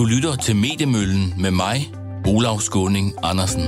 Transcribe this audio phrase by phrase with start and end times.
[0.00, 1.94] Du lytter til Mediemøllen med mig,
[2.26, 3.62] Olav Skåning Andersen.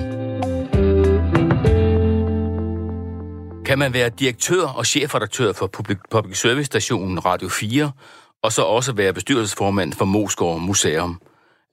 [3.64, 7.92] Kan man være direktør og chefredaktør for public, public service stationen Radio 4,
[8.42, 11.20] og så også være bestyrelsesformand for Moskov Museum?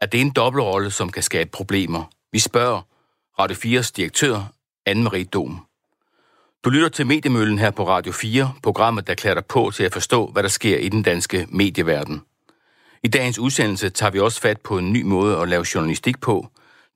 [0.02, 2.04] Er det en dobbeltrolle, som kan skabe problemer?
[2.32, 2.82] Vi spørger
[3.40, 4.52] Radio 4's direktør,
[4.90, 5.66] Anne-Marie Dom.
[6.66, 9.94] Du lytter til Mediemøllen her på Radio 4, programmet, der klæder dig på til at
[9.94, 12.22] forstå, hvad der sker i den danske medieverden.
[13.04, 16.48] I dagens udsendelse tager vi også fat på en ny måde at lave journalistik på.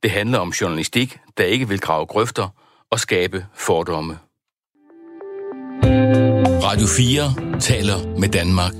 [0.02, 2.48] Det handler om journalistik, der ikke vil grave grøfter
[2.90, 4.18] og skabe fordomme.
[6.62, 8.72] Radio 4 taler med Danmark.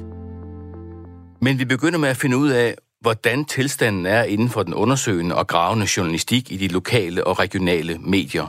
[1.40, 5.34] Men vi begynder med at finde ud af, hvordan tilstanden er inden for den undersøgende
[5.34, 8.46] og gravende journalistik i de lokale og regionale medier.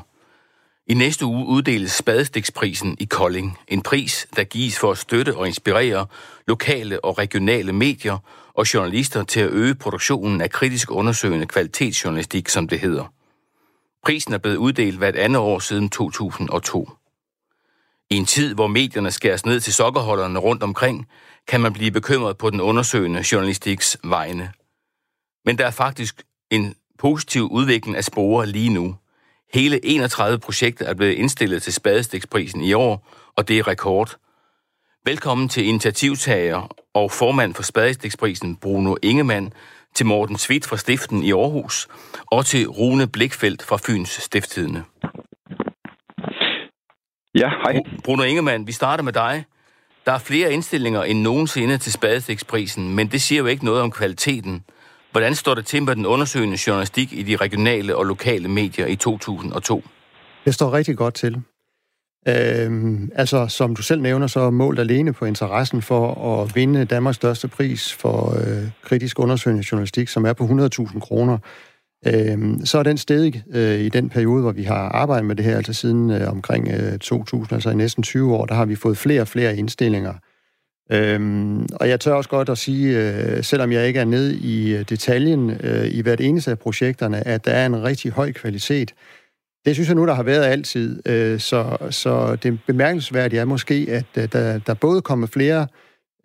[0.88, 3.58] I næste uge uddeles Spadestiksprisen i Kolding.
[3.68, 6.06] En pris, der gives for at støtte og inspirere
[6.48, 8.18] lokale og regionale medier
[8.58, 13.14] og journalister til at øge produktionen af kritisk undersøgende kvalitetsjournalistik, som det hedder.
[14.04, 16.90] Prisen er blevet uddelt hvert andet år siden 2002.
[18.10, 21.08] I en tid, hvor medierne skæres ned til sokkerholderne rundt omkring,
[21.48, 24.52] kan man blive bekymret på den undersøgende journalistiks vegne.
[25.46, 28.96] Men der er faktisk en positiv udvikling af spore lige nu.
[29.54, 34.18] Hele 31 projekter er blevet indstillet til Spadestiksprisen i år, og det er rekord.
[35.08, 39.54] Velkommen til initiativtager og formand for Spadestiksprisen Bruno Ingemann,
[39.94, 41.88] til Morten Svit fra Stiften i Aarhus
[42.26, 44.84] og til Rune Blikfeldt fra Fyns Stifttidene.
[47.36, 47.80] Ja, hej.
[48.04, 49.46] Bruno Ingemann, vi starter med dig.
[50.06, 53.92] Der er flere indstillinger end nogensinde til Spadestiksprisen, men det siger jo ikke noget om
[53.92, 54.64] kvaliteten.
[55.12, 58.96] Hvordan står det til med den undersøgende journalistik i de regionale og lokale medier i
[58.96, 59.84] 2002?
[60.46, 61.44] Det står rigtig godt til.
[62.28, 66.86] Øhm, altså, som du selv nævner, så er målt alene på interessen for at vinde
[66.86, 71.38] Danmarks største pris for øh, kritisk undersøgende journalistik, som er på 100.000 kroner.
[72.08, 75.46] Øhm, så er den stedig øh, i den periode, hvor vi har arbejdet med det
[75.46, 78.76] her, altså siden øh, omkring øh, 2000, altså i næsten 20 år, der har vi
[78.76, 80.14] fået flere og flere indstillinger.
[80.92, 84.76] Øhm, og jeg tør også godt at sige, øh, selvom jeg ikke er nede i
[84.76, 88.94] øh, detaljen øh, i hvert eneste af projekterne, at der er en rigtig høj kvalitet.
[89.66, 91.02] Det synes jeg nu, der har været altid.
[91.06, 95.68] Øh, så, så det bemærkelsesværdige er måske, at øh, der, der både kommer flere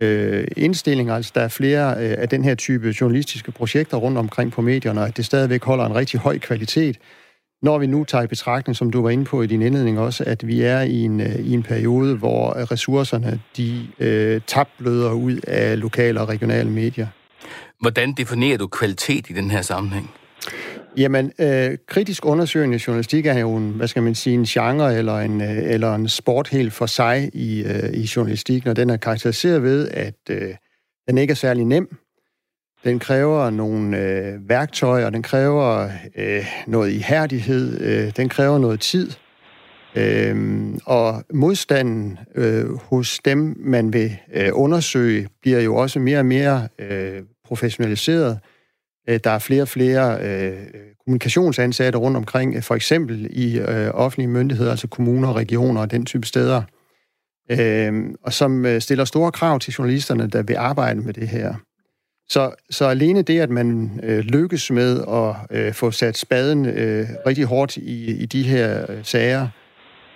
[0.03, 4.53] øh, indstillinger, altså der er flere øh, af den her type journalistiske projekter rundt omkring
[4.53, 6.99] på medierne, og at det stadigvæk holder en rigtig høj kvalitet.
[7.63, 10.25] Når vi nu tager i betragtning, som du var inde på i din indledning også,
[10.27, 15.41] at vi er i en, øh, i en periode, hvor ressourcerne de øh, tabbløder ud
[15.47, 17.07] af lokale og regionale medier.
[17.81, 20.11] Hvordan definerer du kvalitet i den her sammenhæng?
[20.97, 25.19] Jamen, øh, kritisk undersøgende journalistik er jo en, hvad skal man sige, en genre eller
[25.19, 28.97] en, øh, eller en sport helt for sig i, øh, i journalistik, og den er
[28.97, 30.55] karakteriseret ved, at øh,
[31.09, 31.97] den ikke er særlig nem.
[32.85, 39.11] Den kræver nogle øh, værktøjer, den kræver øh, noget ihærdighed, øh, den kræver noget tid.
[39.97, 46.27] Øh, og modstanden øh, hos dem, man vil øh, undersøge, bliver jo også mere og
[46.27, 48.39] mere øh, professionaliseret.
[49.11, 50.67] Øh, der er flere og flere øh,
[51.05, 56.07] kommunikationsansatte rundt omkring, øh, for eksempel i øh, offentlige myndigheder, altså kommuner, regioner og den
[56.07, 56.63] type steder,
[57.51, 61.55] øh, og som øh, stiller store krav til journalisterne, der vil arbejde med det her.
[62.29, 67.09] Så, så alene det, at man øh, lykkes med at øh, få sat spaden øh,
[67.27, 69.49] rigtig hårdt i, i de her øh, sager,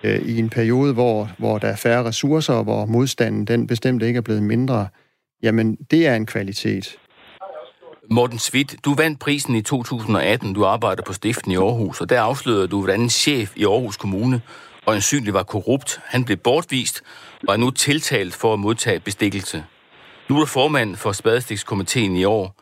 [0.04, 4.02] øh, i en periode, hvor, hvor der er færre ressourcer, og hvor modstanden den bestemt
[4.02, 4.88] ikke er blevet mindre,
[5.42, 6.96] jamen det er en kvalitet.
[8.10, 10.54] Morten Svit, du vandt prisen i 2018.
[10.54, 13.96] Du arbejder på stiften i Aarhus, og der afslørede du, hvordan en chef i Aarhus
[13.96, 14.42] Kommune
[14.86, 14.94] og
[15.32, 16.00] var korrupt.
[16.04, 17.02] Han blev bortvist
[17.48, 19.64] og er nu tiltalt for at modtage bestikkelse.
[20.28, 22.60] Nu er du formand for Spadestikskomiteen i år.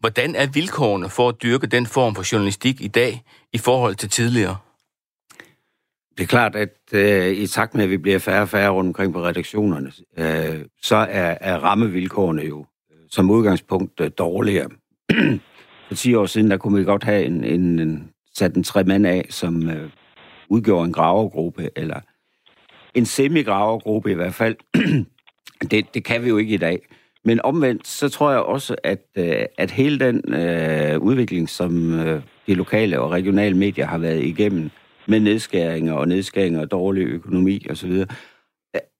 [0.00, 3.22] Hvordan er vilkårene for at dyrke den form for journalistik i dag
[3.52, 4.56] i forhold til tidligere?
[6.18, 8.88] Det er klart, at øh, i takt med, at vi bliver færre og færre rundt
[8.88, 14.68] omkring på redaktionerne, øh, så er, er rammevilkårene jo øh, som udgangspunkt øh, dårligere.
[15.88, 18.84] For 10 år siden, der kunne vi godt have en, en, en sat en tre
[18.84, 19.90] mand af, som øh,
[20.48, 22.00] udgjorde en gravergruppe, eller
[22.94, 24.56] en semigravergruppe i hvert fald.
[25.70, 26.78] det, det kan vi jo ikke i dag.
[27.24, 32.22] Men omvendt, så tror jeg også, at, øh, at hele den øh, udvikling, som øh,
[32.46, 34.70] de lokale og regionale medier har været igennem,
[35.08, 38.06] med nedskæringer og nedskæringer og dårlig økonomi osv., øh,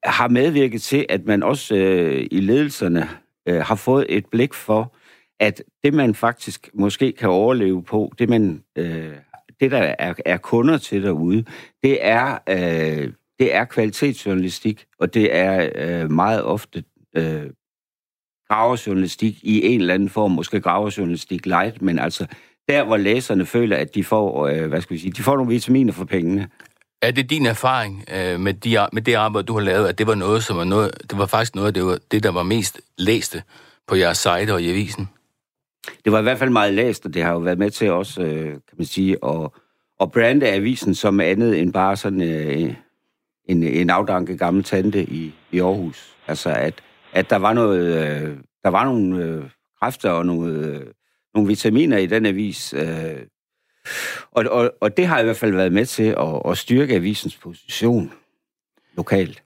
[0.05, 3.08] har medvirket til, at man også øh, i ledelserne
[3.49, 4.96] øh, har fået et blik for,
[5.44, 9.12] at det man faktisk måske kan overleve på, det man, øh,
[9.61, 11.44] det der er, er kunder til derude,
[11.82, 16.85] det er, øh, det er kvalitetsjournalistik, og det er øh, meget ofte
[17.17, 17.50] øh,
[18.49, 22.26] graverjournalistik i en eller anden form, måske graverjournalistik light, men altså
[22.69, 25.50] der, hvor læserne føler, at de får, øh, hvad skal vi sige, de får nogle
[25.50, 26.49] vitaminer for pengene.
[27.02, 30.06] Er det din erfaring øh, med, de, med det arbejde, du har lavet, at det
[30.06, 32.43] var noget, som var noget, det var faktisk noget af det, var, det, der var
[32.43, 33.43] mest læste
[33.87, 35.08] på jeres site og i avisen?
[36.05, 38.23] Det var i hvert fald meget læst, og det har jo været med til også,
[38.23, 39.51] øh, kan man sige, at,
[40.01, 42.75] at brande avisen som andet end bare sådan øh,
[43.49, 46.17] en, en afdanket gammel tante i, i Aarhus.
[46.27, 46.75] Altså, at,
[47.13, 49.45] at der var noget, øh, der var nogle øh,
[49.79, 50.81] kræfter og nogle, øh,
[51.35, 53.27] nogle vitaminer i den avis, øh,
[54.31, 57.37] og, og, og det har i hvert fald været med til at, at styrke avisens
[57.37, 58.13] position
[58.97, 59.44] lokalt.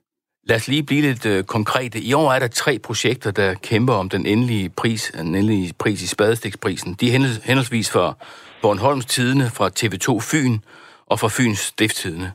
[0.49, 2.01] Lad os lige blive lidt øh, konkrete.
[2.01, 6.03] I år er der tre projekter, der kæmper om den endelige pris, den endelige pris
[6.03, 6.95] i Spadestiksprisen.
[6.95, 7.13] De er
[7.45, 8.15] henholdsvis fra
[8.63, 10.59] Bornholms Tidene, fra TV2 Fyn
[11.07, 12.33] og fra Fyns Stifttidene.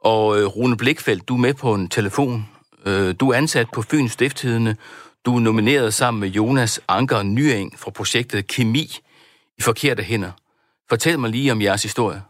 [0.00, 2.48] Og øh, Rune Blikfeldt, du er med på en telefon.
[2.86, 4.76] Øh, du er ansat på Fyns Stifttidene.
[5.26, 8.98] Du er nomineret sammen med Jonas Anker Nyeng fra projektet Kemi
[9.58, 10.30] i forkerte hænder.
[10.88, 12.22] Fortæl mig lige om jeres historie.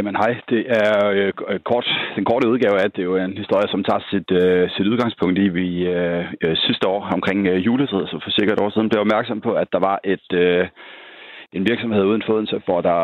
[0.00, 1.86] Jamen hej, det er øh, øh, kort,
[2.16, 5.38] den korte udgave af, det er jo en historie, som tager sit, øh, sit udgangspunkt
[5.38, 8.88] i, vi øh, øh sidste år omkring øh, juletid, så for sikkert et år siden,
[8.88, 10.68] blev opmærksom på, at der var et, øh,
[11.52, 13.00] en virksomhed uden for Odense, hvor der,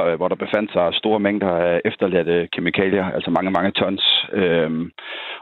[0.00, 4.04] øh, hvor der befandt sig store mængder af efterladte kemikalier, altså mange, mange tons.
[4.32, 4.70] Øh,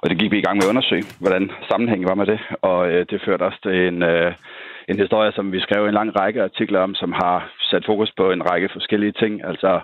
[0.03, 2.41] og det gik vi i gang med at undersøge, hvordan sammenhængen var med det,
[2.71, 4.03] og øh, det førte os til en...
[4.03, 4.33] Øh,
[4.89, 8.31] en historie, som vi skrev en lang række artikler om, som har sat fokus på
[8.31, 9.45] en række forskellige ting.
[9.45, 9.81] Altså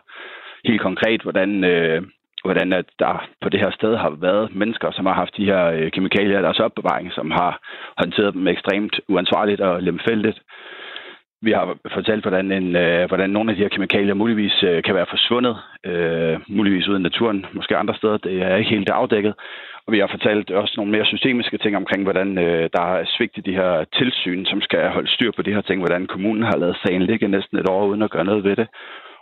[0.71, 2.03] helt konkret, hvordan, øh,
[2.45, 5.63] hvordan at der på det her sted har været mennesker, som har haft de her
[5.77, 7.53] øh, kemikalier i deres opbevaring, som har
[8.01, 10.39] håndteret dem ekstremt uansvarligt og lemfældigt.
[11.43, 14.95] Vi har fortalt, hvordan, en, øh, hvordan nogle af de her kemikalier muligvis øh, kan
[14.95, 15.57] være forsvundet,
[15.91, 18.17] øh, muligvis ude i naturen, måske andre steder.
[18.17, 19.35] Det er ikke helt afdækket.
[19.87, 23.37] Og vi har fortalt også nogle mere systemiske ting omkring, hvordan øh, der er svigt
[23.37, 26.57] i de her tilsyn, som skal holde styr på de her ting, hvordan kommunen har
[26.57, 28.69] lavet sagen ligge næsten et år uden at gøre noget ved det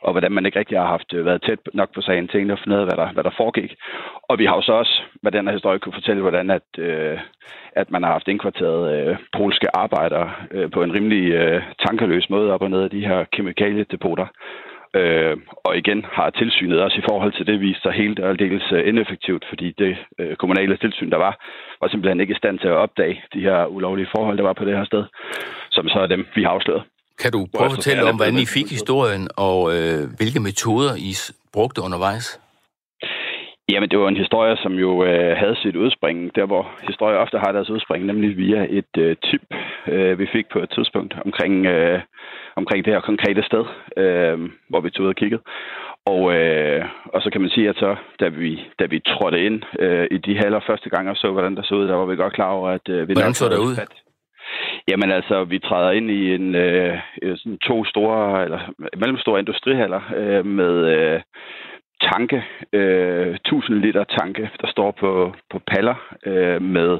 [0.02, 2.60] og hvordan man ikke rigtig har haft øh, været tæt nok på sagen til at
[2.60, 3.74] finde ud af, hvad der, hvad der foregik.
[4.22, 7.18] Og vi har jo så også, hvad den her historie kunne fortælle, hvordan at, øh,
[7.72, 12.52] at man har haft indkvarteret øh, polske arbejdere øh, på en rimelig øh, tankeløs måde
[12.52, 14.26] op og ned af de her kemikaliedepoter.
[14.94, 18.72] Øh, og igen har tilsynet også i forhold til det vist sig helt og aldeles
[18.72, 21.34] øh, ineffektivt, fordi det øh, kommunale tilsyn, der var,
[21.80, 24.64] var simpelthen ikke i stand til at opdage de her ulovlige forhold, der var på
[24.64, 25.04] det her sted,
[25.70, 26.82] som så er dem, vi har afsløret.
[27.22, 31.12] Kan du prøve at fortælle om, hvordan I fik historien, og øh, hvilke metoder I
[31.52, 32.40] brugte undervejs?
[33.72, 37.38] Jamen, det var en historie, som jo øh, havde sit udspring, der hvor historier ofte
[37.38, 39.42] har deres udspring, nemlig via et øh, tip,
[39.86, 42.00] øh, vi fik på et tidspunkt omkring, øh,
[42.56, 43.64] omkring det her konkrete sted,
[43.96, 44.38] øh,
[44.68, 45.42] hvor vi tog ud og kiggede.
[46.12, 46.84] Og, øh,
[47.14, 50.18] og så kan man sige, at så, da vi, da vi trådte ind øh, i
[50.26, 52.50] de haller første gang og så, hvordan der så ud, der var vi godt klar
[52.50, 53.74] over, at øh, vi hvordan så det ud?
[53.76, 54.05] Fat.
[54.88, 58.60] Jamen altså, vi træder ind i en øh, øh, sådan to store, eller
[58.96, 61.20] mellemstore industrihaller øh, med øh,
[62.00, 65.94] tanke, øh, 1000 liter tanke, der står på, på paller
[66.26, 66.98] øh, med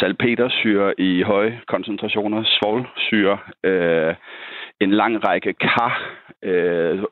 [0.00, 4.14] salpetersyre i høje koncentrationer, svovlsyre, øh,
[4.80, 6.10] en lang række kar,
[6.42, 7.02] øh,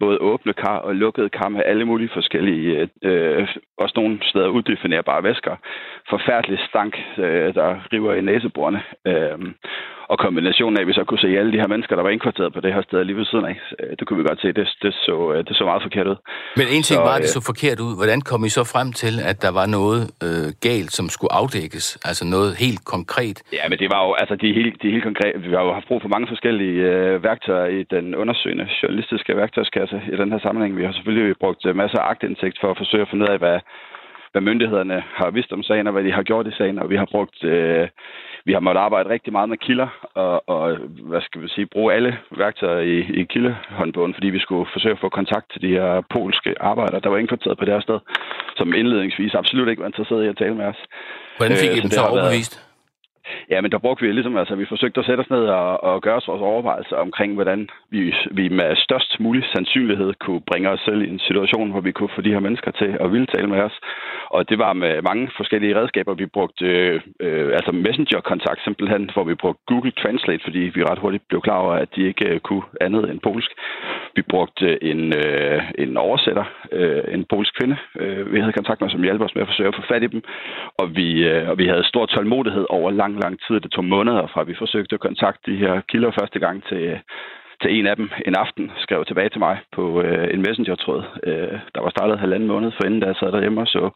[0.00, 3.48] både åbne kar og lukkede kar med alle mulige forskellige, øh,
[3.78, 5.56] også nogle steder udefinerbare væsker.
[6.10, 8.82] Forfærdelig stank, øh, der river i næseborene.
[9.06, 9.38] Øh,
[10.12, 12.52] og kombinationen af, at vi så kunne se alle de her mennesker, der var indkvarteret
[12.54, 14.66] på det her sted lige ved siden af, øh, det kunne vi godt se, det,
[14.82, 16.18] det, så, øh, det så meget forkert ud.
[16.60, 17.92] Men en ting så, var, at det øh, så forkert ud.
[18.00, 21.86] Hvordan kom I så frem til, at der var noget øh, galt, som skulle afdækkes?
[22.08, 23.38] Altså noget helt konkret?
[23.58, 25.88] Ja, men det var jo, altså de helt, de helt konkret, vi har jo haft
[25.90, 30.72] brug for mange forskellige øh, værktøjer i den undersøgende journalistiske værktøjskasse i den her sammenhæng.
[30.80, 33.58] Vi har selvfølgelig brugt masser af agtindsigt for at forsøge at finde ud af, hvad,
[34.32, 36.96] hvad myndighederne har vidst om sagen, og hvad de har gjort i sagen, og vi
[36.96, 37.88] har brugt øh,
[38.44, 40.76] vi har måttet arbejde rigtig meget med kilder, og, og
[41.10, 45.00] hvad skal vi sige, bruge alle værktøjer i, i kildehåndbogen, fordi vi skulle forsøge at
[45.00, 47.98] få kontakt til de her polske arbejdere, der var indkvarteret på det her sted,
[48.56, 50.80] som indledningsvis absolut ikke var interesseret i at tale med os.
[51.36, 52.54] Hvordan fik I øh, dem så overbevist?
[52.56, 52.70] Været,
[53.50, 56.02] Ja, men der brugte vi ligesom, altså vi forsøgte at sætte os ned og, og
[56.02, 60.80] gøre os vores overvejelser omkring, hvordan vi, vi med størst mulig sandsynlighed kunne bringe os
[60.80, 63.46] selv i en situation, hvor vi kunne få de her mennesker til at ville tale
[63.46, 63.76] med os.
[64.36, 66.14] Og det var med mange forskellige redskaber.
[66.14, 66.64] Vi brugte
[67.20, 71.58] øh, altså messenger-kontakt simpelthen, hvor vi brugte Google Translate, fordi vi ret hurtigt blev klar
[71.64, 73.50] over, at de ikke øh, kunne andet end polsk.
[74.16, 78.80] Vi brugte øh, en, øh, en oversætter, øh, en polsk kvinde, øh, vi havde kontakt
[78.80, 80.22] med, som hjalp os med at forsøge at få fat i dem.
[80.80, 83.60] Og vi, øh, og vi havde stor tålmodighed over lang, lang tid.
[83.60, 86.98] Det tog måneder fra, vi forsøgte at kontakte de her kilder første gang til,
[87.62, 91.58] til en af dem en aften, skrev tilbage til mig på øh, en messenger-tråd, øh,
[91.74, 93.90] der var startet halvanden måned for inden, da jeg sad derhjemme og så,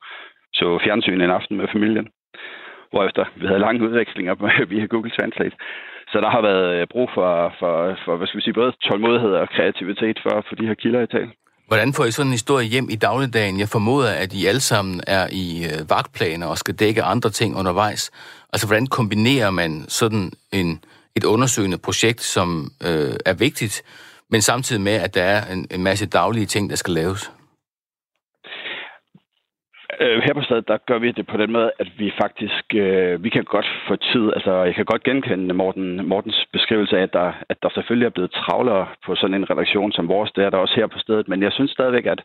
[0.54, 2.08] så fjernsyn en aften med familien
[2.94, 4.34] hvorefter vi havde lange udvekslinger
[4.72, 5.56] via Google Translate.
[6.12, 7.30] Så der har været øh, brug for,
[7.60, 11.02] for, for hvad skal vi sige, både tålmodighed og kreativitet for for de her kilder
[11.02, 11.30] i tale.
[11.70, 13.60] Hvordan får I sådan en historie hjem i dagligdagen?
[13.62, 17.50] Jeg formoder, at I alle sammen er i øh, vagtplaner og skal dække andre ting
[17.60, 18.02] undervejs.
[18.52, 20.24] Altså, hvordan kombinerer man sådan
[20.58, 20.68] en,
[21.16, 22.48] et undersøgende projekt, som
[22.88, 23.82] øh, er vigtigt,
[24.30, 27.32] men samtidig med, at der er en, en masse daglige ting, der skal laves?
[30.00, 33.24] Øh, her på stedet, der gør vi det på den måde, at vi faktisk, øh,
[33.24, 37.12] vi kan godt få tid, altså jeg kan godt genkende Morten, Mortens beskrivelse af, at
[37.12, 40.50] der, at der selvfølgelig er blevet travlere på sådan en redaktion som vores, det er
[40.50, 42.20] der også her på stedet, men jeg synes stadigvæk, at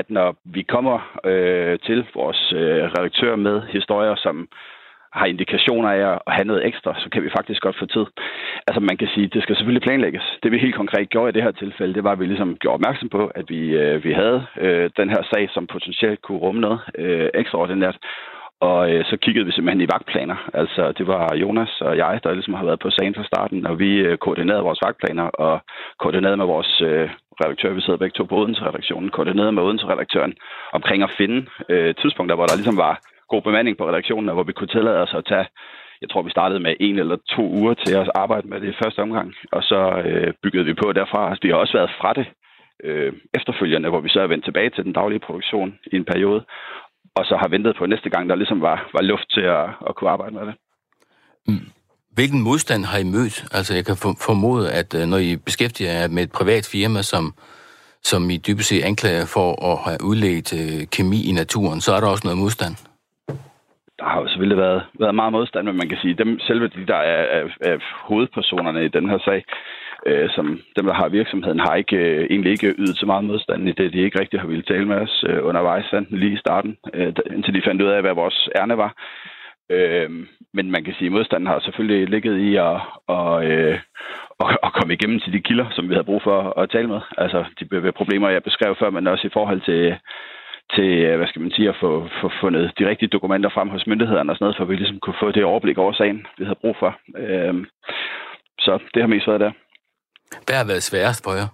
[0.00, 4.48] at når vi kommer øh, til vores øh, redaktør med historier, som
[5.18, 8.06] har indikationer af at have noget ekstra, så kan vi faktisk godt få tid.
[8.66, 10.24] Altså man kan sige, det skal selvfølgelig planlægges.
[10.42, 12.74] Det vi helt konkret gjorde i det her tilfælde, det var, at vi ligesom gjorde
[12.74, 16.60] opmærksom på, at vi, øh, vi havde øh, den her sag, som potentielt kunne rumme
[16.60, 17.98] noget øh, ekstraordinært.
[18.60, 20.38] Og øh, så kiggede vi simpelthen i vagtplaner.
[20.54, 23.78] Altså, det var Jonas og jeg, der ligesom har været på sagen fra starten, og
[23.78, 25.60] vi øh, koordinerede vores vagtplaner og
[26.02, 27.10] koordinerede med vores øh,
[27.42, 30.34] redaktør, vi sidder begge to på Odense-redaktionen, koordinerede med Odense-redaktøren
[30.72, 32.94] omkring at finde øh, tidspunkter, hvor der ligesom var
[33.28, 35.46] god bemanding på redaktionen, hvor vi kunne tillade os at tage,
[36.02, 38.80] jeg tror, vi startede med en eller to uger til at arbejde med det i
[38.82, 41.28] første omgang, og så øh, byggede vi på derfra.
[41.30, 42.26] Altså, vi har også været fra det
[42.84, 46.44] øh, efterfølgende, hvor vi så er vendt tilbage til den daglige produktion i en periode,
[47.18, 49.94] og så har ventet på næste gang, der ligesom var, var luft til at, at
[49.94, 50.54] kunne arbejde med det.
[51.48, 51.66] Mm.
[52.14, 53.44] Hvilken modstand har I mødt?
[53.52, 57.34] Altså, jeg kan formode, at øh, når I beskæftiger jer med et privat firma, som,
[58.02, 62.00] som I dybest set anklager for at have udledt øh, kemi i naturen, så er
[62.00, 62.74] der også noget modstand
[63.98, 66.86] der har jo selvfølgelig været, været meget modstand, men man kan sige, dem selve de,
[66.86, 67.76] der er, er, er
[68.08, 69.44] hovedpersonerne i den her sag,
[70.06, 73.68] øh, som dem, der har virksomheden, har ikke øh, egentlig ikke ydet så meget modstand
[73.68, 73.92] i det.
[73.92, 77.54] De ikke rigtig har ville tale med os øh, undervejs, lige i starten, øh, indtil
[77.54, 78.92] de fandt ud af, hvad vores ærne var.
[79.70, 80.10] Øh,
[80.56, 83.78] men man kan sige, at modstanden har selvfølgelig ligget i at, og, øh,
[84.40, 87.00] at, at komme igennem til de kilder, som vi havde brug for at tale med.
[87.18, 89.96] Altså de problemer, jeg beskrev før, men også i forhold til
[90.76, 93.86] til, øh, hvad skal man sige, at få, få fundet de rigtige dokumenter frem hos
[93.86, 96.44] myndighederne og sådan noget, for at vi ligesom kunne få det overblik over sagen, vi
[96.44, 96.98] havde brug for.
[97.16, 97.66] Øhm,
[98.58, 99.52] så det har mest været der.
[100.46, 101.48] Hvad har været sværest for jer?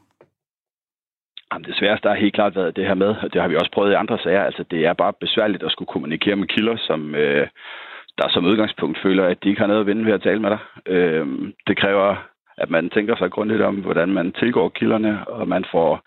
[1.53, 3.71] Jamen, det sværeste har helt klart været det her med, og det har vi også
[3.73, 7.15] prøvet i andre sager, altså det er bare besværligt at skulle kommunikere med kilder, som
[7.15, 7.49] øh,
[8.19, 10.51] der som udgangspunkt føler, at de ikke har noget at vinde ved at tale med
[10.51, 10.59] dig.
[10.87, 11.27] Øh,
[11.67, 12.17] det kræver,
[12.59, 16.03] at man tænker sig grundigt om, hvordan man tilgår kilderne, og man får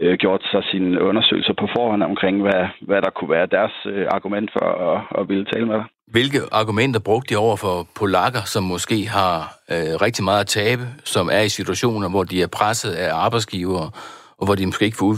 [0.00, 4.06] øh, gjort sig sine undersøgelser på forhånd omkring, hvad, hvad der kunne være deres øh,
[4.10, 5.84] argument for at, at ville tale med dig.
[6.06, 9.36] Hvilke argumenter brugte de over for polakker, som måske har
[9.70, 13.90] øh, rigtig meget at tabe, som er i situationer, hvor de er presset af arbejdsgivere,
[14.38, 15.16] og hvor de måske ikke får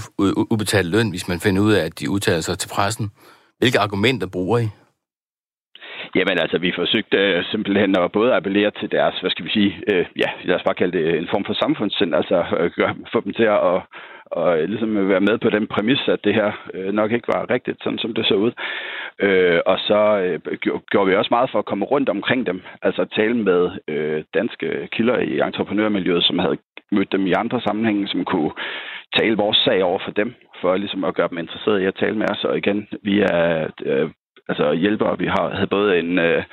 [0.52, 3.10] ubetalt løn, hvis man finder ud af, at de udtaler sig til pressen?
[3.58, 4.68] Hvilke argumenter bruger I?
[6.16, 9.73] Jamen altså, vi forsøgte øh, simpelthen at både appellere til deres, hvad skal vi sige,
[9.92, 13.33] øh, ja, lad os bare kalde det en form for samfundssind, altså uh, få dem
[13.33, 13.83] til at,
[14.40, 17.50] og øh, ligesom være med på den præmis, at det her øh, nok ikke var
[17.50, 18.52] rigtigt, sådan som det så ud.
[19.19, 20.40] Øh, og så øh,
[20.90, 24.88] gjorde vi også meget for at komme rundt omkring dem, altså tale med øh, danske
[24.92, 26.59] kilder i entreprenørmiljøet, som havde
[26.92, 28.52] mødt dem i andre sammenhænge, som kunne
[29.19, 32.16] tale vores sag over for dem, for ligesom at gøre dem interesserede i at tale
[32.16, 32.45] med os.
[32.45, 34.11] Og igen, vi er øh,
[34.49, 35.18] altså hjælpere.
[35.18, 36.18] Vi har, havde både en...
[36.18, 36.44] Øh,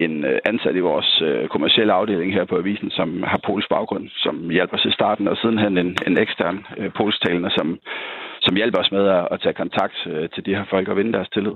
[0.00, 4.08] en øh, ansat i vores øh, kommercielle afdeling her på avisen, som har polsk baggrund,
[4.08, 7.78] som hjælper os i starten, og sidenhen en, en ekstern øh, polsktalende, som,
[8.40, 11.12] som hjælper os med at, at tage kontakt øh, til de her folk og vinde
[11.12, 11.52] deres tillid.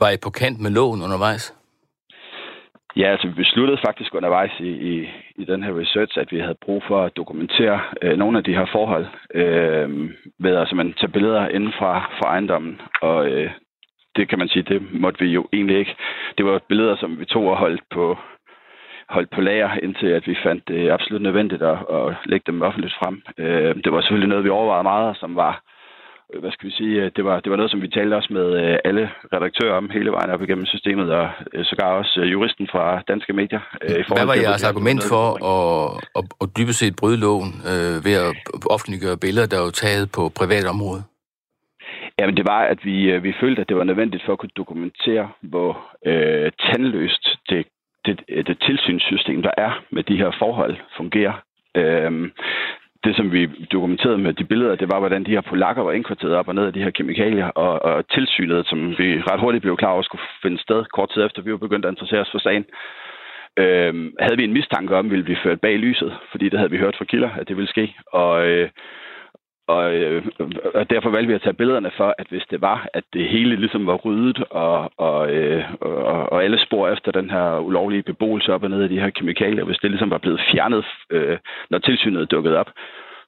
[0.00, 1.54] Var I på kant med loven undervejs?
[2.96, 6.62] Ja, altså vi besluttede faktisk undervejs i, i, i den her research, at vi havde
[6.64, 9.88] brug for at dokumentere øh, nogle af de her forhold øh,
[10.38, 12.80] ved at man tage billeder inden fra, fra ejendommen.
[13.02, 13.50] Og øh,
[14.18, 15.94] det kan man sige, det måtte vi jo egentlig ikke.
[16.38, 18.04] Det var billeder, som vi tog og holdt på,
[19.08, 22.94] holdt på lager, indtil at vi fandt det absolut nødvendigt at, at lægge dem offentligt
[23.00, 23.16] frem.
[23.38, 25.54] Øh, det var selvfølgelig noget, vi overvejede meget, som var,
[26.40, 28.78] hvad skal vi sige, det var, det var noget, som vi talte også med øh,
[28.84, 33.32] alle redaktører om hele vejen op igennem systemet, og øh, sågar også juristen fra Danske
[33.32, 33.60] Medier.
[33.82, 35.60] I Hvad var jeres argument for at,
[36.18, 38.30] at, at dybest set bryde loven øh, ved at
[38.74, 41.02] offentliggøre billeder, der var taget på privat område?
[42.18, 44.56] Jamen, det var, at vi, øh, vi følte, at det var nødvendigt for at kunne
[44.56, 45.72] dokumentere, hvor
[46.06, 47.66] øh, tandløst det,
[48.06, 51.34] det, øh, det tilsynssystem, der er med de her forhold, fungerer.
[51.74, 52.30] Øh,
[53.04, 56.34] det, som vi dokumenterede med de billeder, det var, hvordan de her polakker var indkvarteret
[56.34, 59.76] op og ned af de her kemikalier, og, og tilsynet, som vi ret hurtigt blev
[59.76, 62.38] klar over, skulle finde sted kort tid efter, vi var begyndt at interessere os for
[62.38, 62.64] sagen,
[63.56, 66.58] øh, havde vi en mistanke om, at vi ville blive ført bag lyset, fordi det
[66.58, 67.94] havde vi hørt fra kilder, at det ville ske.
[68.12, 68.68] Og, øh,
[69.68, 70.24] og, øh,
[70.74, 73.56] og derfor valgte vi at tage billederne for, at hvis det var, at det hele
[73.56, 78.54] ligesom var ryddet, og, og, øh, og, og alle spor efter den her ulovlige beboelse
[78.54, 81.38] op og ned af de her kemikalier, hvis det ligesom var blevet fjernet, øh,
[81.70, 82.70] når tilsynet dukkede op,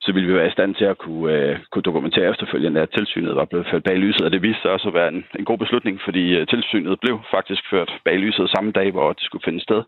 [0.02, 3.36] så ville vi være i stand til at kunne, øh, kunne dokumentere efterfølgende, at tilsynet
[3.36, 5.58] var blevet ført bag lyset, og det viste sig også at være en, en god
[5.58, 9.60] beslutning, fordi øh, tilsynet blev faktisk ført bag lyset samme dag, hvor det skulle finde
[9.60, 9.82] sted.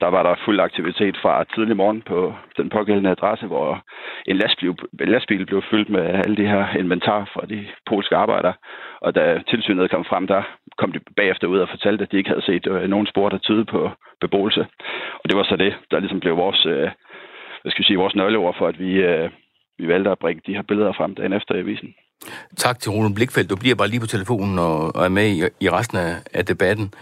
[0.00, 3.82] Der var der fuld aktivitet fra tidlig morgen på den pågældende adresse, hvor
[4.26, 8.54] en lastbil, en lastbil blev fyldt med alle de her inventar fra de polske arbejdere.
[9.00, 10.42] Og da tilsynet kom frem, der
[10.78, 13.38] kom de bagefter ud og fortalte, at de ikke havde set øh, nogen spor, der
[13.38, 14.66] tyde på beboelse.
[15.20, 16.88] Og det var så det, der ligesom blev vores, øh,
[17.62, 19.30] hvad skal jeg sige, vores nøgleord for, at vi, øh,
[19.78, 21.94] vi valgte at bringe de her billeder frem dagen efter i avisen.
[22.56, 23.50] Tak til Rune Blikfeldt.
[23.50, 26.46] Du bliver bare lige på telefonen og, og er med i, i resten af, af
[26.46, 26.94] debatten.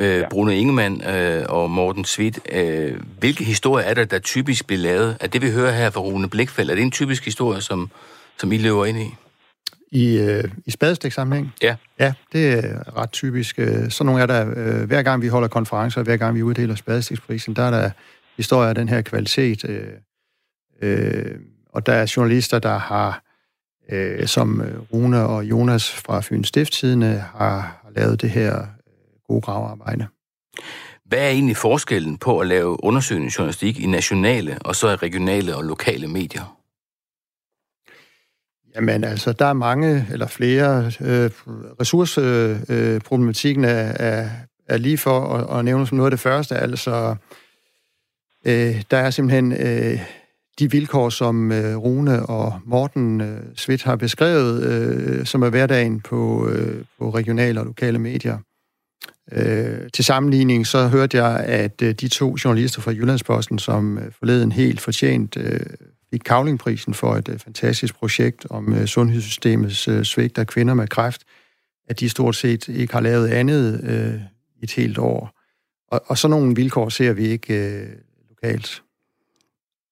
[0.00, 0.28] Øh, ja.
[0.28, 5.16] Bruno Ingemann øh, og Morten Svit, øh, hvilke historier er der, der typisk bliver lavet?
[5.20, 7.90] Er det, vi hører her fra Rune Blikfeldt, er det en typisk historie, som,
[8.38, 9.08] som I løber ind i?
[9.92, 11.52] I, øh, i spadestiksammenhæng?
[11.62, 11.76] Ja.
[12.00, 13.58] Ja, det er ret typisk.
[13.58, 16.74] Øh, så nogle er der, øh, hver gang vi holder konferencer, hver gang vi uddeler
[16.74, 17.90] spadestiksprisen, der er der
[18.36, 19.64] historier af den her kvalitet.
[19.68, 19.88] Øh,
[20.82, 21.34] øh,
[21.72, 23.22] og der er journalister, der har,
[23.90, 28.66] øh, som øh, Rune og Jonas fra Fyns Stifttidene, har, har lavet det her øh,
[29.28, 30.06] gode gravearbejde.
[31.04, 35.56] Hvad er egentlig forskellen på at lave undersøgende journalistik i nationale og så i regionale
[35.56, 36.58] og lokale medier?
[38.74, 40.84] Jamen altså, der er mange eller flere.
[40.86, 41.30] Øh,
[41.80, 44.30] ressourceproblematikken øh, er, er,
[44.68, 46.56] er lige for at, at nævne som noget af det første.
[46.56, 47.16] Altså,
[48.44, 50.00] øh, der er simpelthen øh,
[50.58, 56.00] de vilkår, som øh, Rune og Morten øh, Svit har beskrevet, øh, som er hverdagen
[56.00, 58.38] på, øh, på regionale og lokale medier.
[59.32, 64.12] Øh, til sammenligning så hørte jeg, at øh, de to journalister fra Jyllandsposten, som øh,
[64.18, 65.60] forleden helt fortjent øh,
[66.10, 70.88] fik Kavlingprisen for et øh, fantastisk projekt om øh, sundhedssystemets øh, svigt af kvinder med
[70.88, 71.22] kræft,
[71.88, 74.20] at de stort set ikke har lavet andet øh,
[74.62, 75.38] et helt år.
[75.88, 77.88] Og, og sådan nogle vilkår ser vi ikke øh,
[78.30, 78.82] lokalt.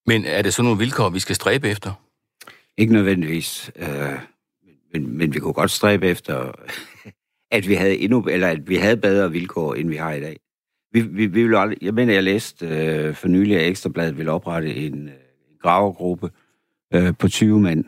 [0.05, 1.93] Men er det sådan nogle vilkår, vi skal stræbe efter?
[2.77, 3.71] Ikke nødvendigvis.
[3.75, 4.19] Øh,
[4.93, 6.51] men, men vi kunne godt stræbe efter,
[7.51, 10.39] at vi havde endnu, eller at vi havde bedre vilkår, end vi har i dag.
[10.91, 14.29] Vi, vi, vi vil aldrig, jeg mener, jeg læste øh, for nylig, at Ekstrabladet vil
[14.29, 15.13] oprette en, øh,
[15.49, 16.31] en gravergruppe
[16.93, 17.85] øh, på 20 mænd.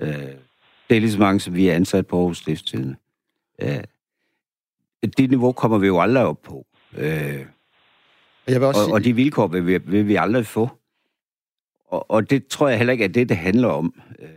[0.00, 0.08] Øh,
[0.88, 2.96] det er lige så mange, som vi er ansat på Aarhus Stiftstidende.
[3.62, 3.84] Øh,
[5.18, 6.66] det niveau kommer vi jo aldrig op på.
[6.96, 7.46] Øh,
[8.48, 8.94] jeg vil også og, sige...
[8.94, 10.68] og de vilkår vil vi, vil vi aldrig få.
[11.96, 13.94] Og, og det tror jeg heller ikke er det, det handler om.
[14.18, 14.28] Øh,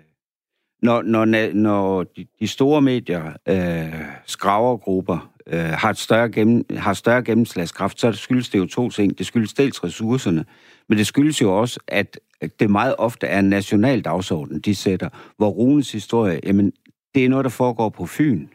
[0.82, 6.94] når, når, når de, de store medier, øh, skravergrupper, øh, har, et større gennem, har
[6.94, 9.18] større gennemslagskraft, så skyldes det jo to ting.
[9.18, 10.46] Det skyldes dels ressourcerne,
[10.90, 12.20] men det skyldes jo også, at
[12.60, 16.72] det meget ofte er en national dagsorden, de sætter, hvor Runes historie, jamen,
[17.16, 18.48] det er noget, der foregår på Fyn.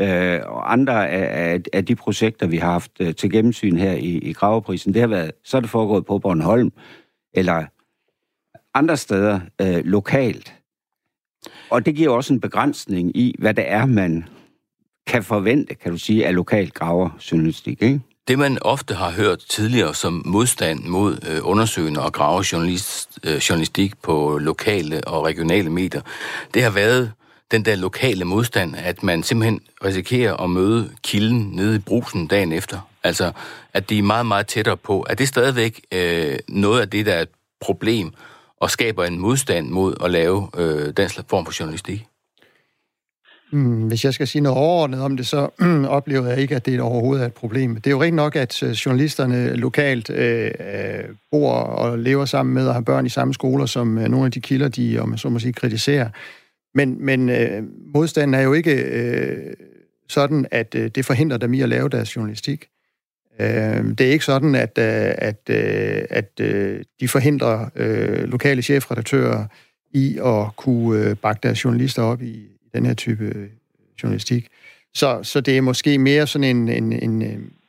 [0.00, 3.92] Øh, og andre af, af, af de projekter, vi har haft øh, til gennemsyn her
[3.92, 6.72] i, i Graveprisen, det har været, så er det foregået på Bornholm,
[7.34, 7.64] eller
[8.74, 10.54] andre steder øh, lokalt.
[11.70, 14.24] Og det giver også en begrænsning i, hvad det er, man
[15.06, 18.00] kan forvente, kan du sige, af lokal graverjournalistik, ikke?
[18.28, 24.02] Det, man ofte har hørt tidligere som modstand mod øh, undersøgende og gravejournalist, øh, journalistik
[24.02, 26.00] på lokale og regionale medier,
[26.54, 27.12] det har været
[27.50, 32.52] den der lokale modstand, at man simpelthen risikerer at møde kilden nede i brusen dagen
[32.52, 32.78] efter.
[33.04, 33.32] Altså,
[33.72, 35.06] at de er meget, meget tættere på.
[35.10, 37.28] Er det stadigvæk øh, noget af det, der er et
[37.60, 38.12] problem,
[38.60, 42.06] og skaber en modstand mod at lave øh, den form for journalistik?
[43.52, 45.48] Hmm, hvis jeg skal sige noget overordnet om det, så
[45.88, 47.74] oplever jeg ikke, at det overhovedet er et problem.
[47.74, 52.54] Det er jo rigtig nok, at øh, journalisterne lokalt øh, øh, bor og lever sammen
[52.54, 55.16] med og har børn i samme skoler, som øh, nogle af de kilder, de om
[55.16, 56.08] så må sige, kritiserer.
[56.74, 57.62] Men, men øh,
[57.94, 59.54] modstanden er jo ikke øh,
[60.08, 62.66] sådan, at øh, det forhindrer dem i at lave deres journalistik.
[63.40, 67.68] Øh, det er ikke sådan, at, øh, at, øh, at øh, de forhindrer
[68.26, 69.46] lokale chefredaktører
[69.92, 73.48] i at kunne bakke deres journalister op i, i den her type
[74.02, 74.46] journalistik.
[74.94, 77.22] Så, så det er måske mere sådan en, en, en,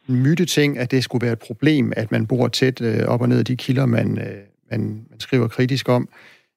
[0.09, 3.39] en ting at det skulle være et problem, at man bor tæt op og ned
[3.39, 4.07] af de kilder, man,
[4.71, 6.09] man, man skriver kritisk om.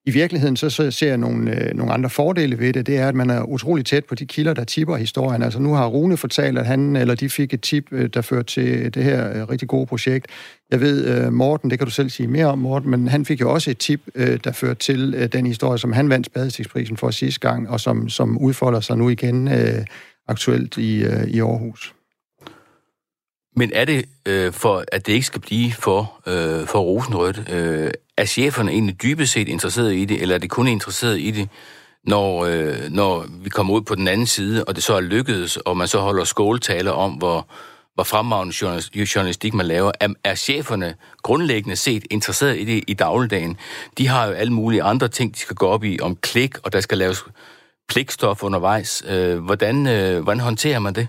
[0.07, 2.87] I virkeligheden så, så ser jeg nogle, øh, nogle andre fordele ved det.
[2.87, 5.43] Det er, at man er utrolig tæt på de kilder, der tipper historien.
[5.43, 8.45] Altså nu har Rune fortalt, at han eller de fik et tip, øh, der førte
[8.45, 10.27] til det her øh, rigtig gode projekt.
[10.71, 13.41] Jeg ved, øh, Morten, det kan du selv sige mere om, Morten, men han fik
[13.41, 16.97] jo også et tip, øh, der førte til øh, den historie, som han vandt spadestiksprisen
[16.97, 19.85] for sidste gang, og som, som udfolder sig nu igen øh,
[20.29, 21.95] aktuelt i, øh, i Aarhus.
[23.57, 27.91] Men er det, øh, for at det ikke skal blive for, øh, for rosenrødt, øh,
[28.19, 31.49] er cheferne egentlig dybest set interesseret i det, eller er de kun interesseret i det,
[32.05, 35.57] når, øh, når vi kommer ud på den anden side, og det så er lykkedes,
[35.57, 37.49] og man så holder skåltaler om, hvor,
[37.95, 38.55] hvor fremragende
[39.15, 43.57] journalistik man laver, er, er cheferne grundlæggende set interesseret i det i dagligdagen.
[43.99, 46.73] De har jo alle mulige andre ting, de skal gå op i, om klik, og
[46.73, 47.25] der skal laves
[47.89, 49.05] pligtstof undervejs.
[49.13, 51.09] Øh, hvordan, øh, hvordan håndterer man det?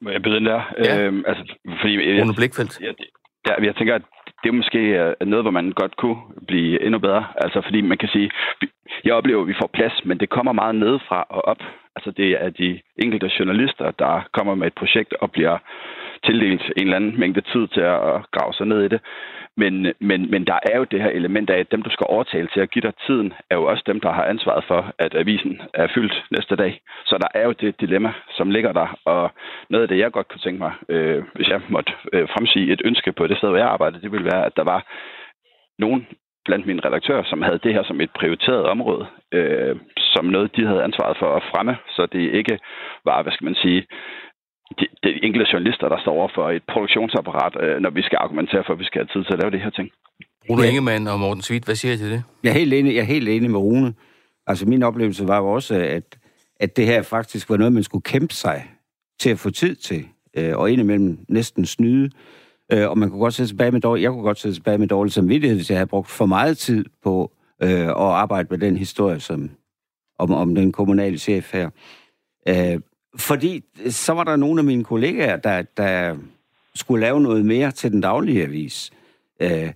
[0.00, 0.60] Må jeg byde der?
[0.84, 0.98] Ja.
[0.98, 1.42] Øhm, altså,
[1.80, 2.80] fordi, Rune Blikfeldt.
[2.80, 2.94] Jeg,
[3.46, 4.02] ja, jeg tænker, at
[4.44, 7.24] det er måske øh, noget, hvor man godt kunne blive endnu bedre.
[7.36, 8.30] Altså, fordi man kan sige,
[9.04, 11.62] jeg oplever, at vi får plads, men det kommer meget nedefra og op.
[11.96, 15.58] Altså, det er de enkelte journalister, der kommer med et projekt og bliver
[16.24, 19.00] tildelt en eller anden mængde tid til at grave sig ned i det.
[19.56, 22.48] Men, men, men der er jo det her element af, at dem, du skal overtale
[22.52, 25.62] til at give dig tiden, er jo også dem, der har ansvaret for, at avisen
[25.74, 26.80] er fyldt næste dag.
[27.06, 28.98] Så der er jo det dilemma, som ligger der.
[29.04, 29.30] Og
[29.70, 32.82] noget af det, jeg godt kunne tænke mig, øh, hvis jeg måtte øh, fremsige et
[32.84, 34.86] ønske på det sted, hvor jeg arbejder, det ville være, at der var
[35.78, 36.06] nogen
[36.44, 40.66] blandt mine redaktører, som havde det her som et prioriteret område, øh, som noget, de
[40.66, 42.58] havde ansvaret for at fremme, så det ikke
[43.04, 43.86] var, hvad skal man sige,
[44.78, 48.62] de, de enkelte journalister, der står over for et produktionsapparat, øh, når vi skal argumentere
[48.66, 49.88] for, at vi skal have tid til at lave det her ting.
[50.50, 50.68] Rune ja.
[50.68, 52.22] Ingemann og Morten Svit, hvad siger I til det?
[52.42, 53.94] Jeg er helt enig, jeg er helt enig med Rune.
[54.46, 56.18] Altså min oplevelse var jo også, at,
[56.60, 58.64] at det her faktisk var noget, man skulle kæmpe sig
[59.18, 62.10] til at få tid til, øh, og indimellem næsten snyde.
[62.72, 64.88] Øh, og man kunne godt sætte tilbage med dårlig, jeg kunne godt sætte tilbage med
[64.88, 68.76] dårlig samvittighed, hvis jeg havde brugt for meget tid på øh, at arbejde med den
[68.76, 69.50] historie, som,
[70.18, 71.70] om, om den kommunale chef her.
[72.48, 72.80] Øh,
[73.18, 76.16] fordi øh, så var der nogle af mine kollegaer, der, der
[76.74, 78.92] skulle lave noget mere til den daglige avis.
[79.40, 79.72] Øh,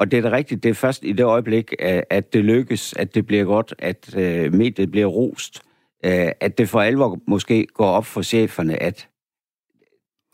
[0.00, 2.94] og det er da rigtigt, det er først i det øjeblik, øh, at det lykkes,
[2.94, 5.62] at det bliver godt, at øh, mediet bliver rost,
[6.04, 9.08] øh, at det for alvor måske går op for cheferne, at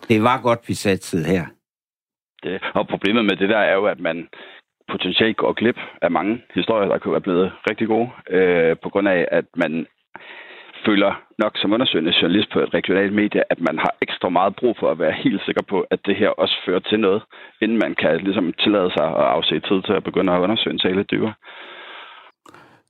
[0.09, 1.47] det var godt, vi satte her.
[2.43, 4.29] Det, og problemet med det der er jo, at man
[4.89, 9.09] potentielt går glip af mange historier, der kunne være blevet rigtig gode, øh, på grund
[9.09, 9.87] af, at man
[10.87, 14.75] føler nok som undersøgende journalist på et regionalt medie, at man har ekstra meget brug
[14.81, 17.23] for at være helt sikker på, at det her også fører til noget,
[17.63, 20.85] inden man kan ligesom tillade sig at afse tid til at begynde at undersøge en
[20.87, 21.35] tale dybere.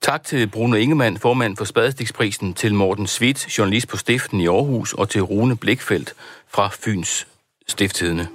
[0.01, 4.93] Tak til Bruno Ingemann, formand for Spadestiksprisen, til Morten Svit, journalist på Stiften i Aarhus,
[4.93, 6.11] og til Rune Blikfeldt
[6.55, 7.29] fra Fyns
[7.67, 8.27] Stifttidene.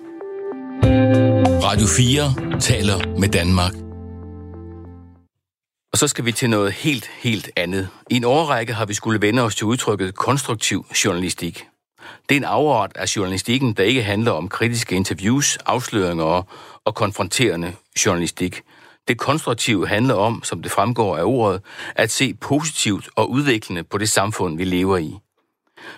[1.68, 3.89] Radio 4 taler med Danmark.
[5.92, 7.90] Og så skal vi til noget helt, helt andet.
[8.10, 11.68] I en årrække har vi skulle vende os til udtrykket konstruktiv journalistik.
[12.30, 16.44] Det er en afart af journalistikken, der ikke handler om kritiske interviews, afsløringer
[16.86, 17.74] og konfronterende
[18.06, 18.62] journalistik.
[19.08, 21.62] Det konstruktive handler om, som det fremgår af ordet,
[21.96, 25.18] at se positivt og udviklende på det samfund, vi lever i.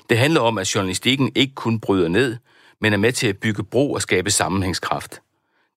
[0.10, 2.38] Det handler om, at journalistikken ikke kun bryder ned,
[2.82, 5.21] men er med til at bygge bro og skabe sammenhængskraft.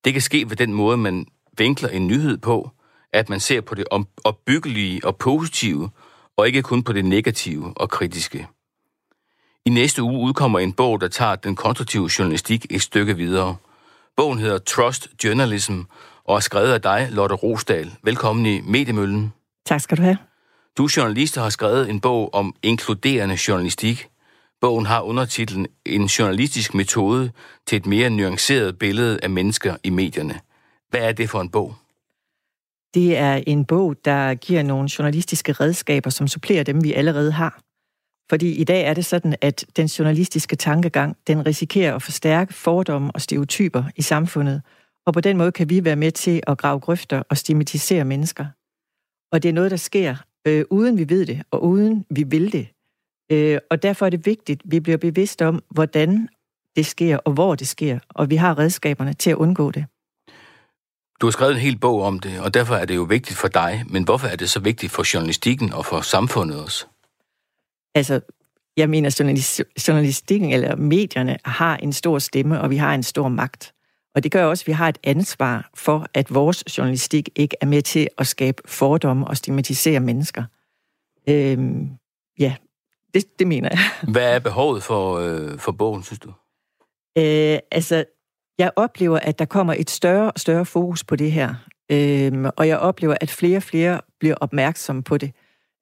[0.04, 1.26] Det kan ske ved den måde, man
[1.58, 2.70] vinkler en nyhed på,
[3.14, 3.84] at man ser på det
[4.24, 5.90] opbyggelige og positive,
[6.36, 8.48] og ikke kun på det negative og kritiske.
[9.66, 13.56] I næste uge udkommer en bog, der tager den konstruktive journalistik et stykke videre.
[14.16, 15.80] Bogen hedder Trust Journalism
[16.24, 17.92] og er skrevet af dig, Lotte Rosdal.
[18.02, 19.32] Velkommen i Mediemøllen.
[19.66, 20.18] Tak skal du have.
[20.78, 24.08] Du journalist har skrevet en bog om inkluderende journalistik.
[24.60, 27.30] Bogen har undertitlen En journalistisk metode
[27.66, 30.40] til et mere nuanceret billede af mennesker i medierne.
[30.90, 31.74] Hvad er det for en bog?
[32.94, 37.60] Det er en bog, der giver nogle journalistiske redskaber, som supplerer dem, vi allerede har.
[38.30, 43.10] Fordi i dag er det sådan, at den journalistiske tankegang, den risikerer at forstærke fordomme
[43.14, 44.62] og stereotyper i samfundet.
[45.06, 48.46] Og på den måde kan vi være med til at grave grøfter og stigmatisere mennesker.
[49.32, 52.52] Og det er noget, der sker, øh, uden vi ved det, og uden vi vil
[52.52, 52.68] det.
[53.30, 56.28] Øh, og derfor er det vigtigt, at vi bliver bevidste om, hvordan
[56.76, 59.84] det sker, og hvor det sker, og vi har redskaberne til at undgå det.
[61.20, 63.48] Du har skrevet en hel bog om det, og derfor er det jo vigtigt for
[63.48, 63.84] dig.
[63.86, 66.86] Men hvorfor er det så vigtigt for journalistikken og for samfundet også?
[67.94, 68.20] Altså,
[68.76, 69.10] jeg mener,
[69.88, 73.74] journalistikken eller medierne har en stor stemme, og vi har en stor magt.
[74.14, 77.66] Og det gør også, at vi har et ansvar for, at vores journalistik ikke er
[77.66, 80.44] med til at skabe fordomme og stigmatisere mennesker.
[81.28, 81.90] Øhm,
[82.38, 82.54] ja,
[83.14, 83.78] det, det mener jeg.
[84.12, 86.28] Hvad er behovet for, øh, for bogen, synes du?
[87.18, 88.04] Øh, altså,
[88.58, 91.54] jeg oplever, at der kommer et større og større fokus på det her.
[91.92, 95.32] Øhm, og jeg oplever, at flere og flere bliver opmærksomme på det.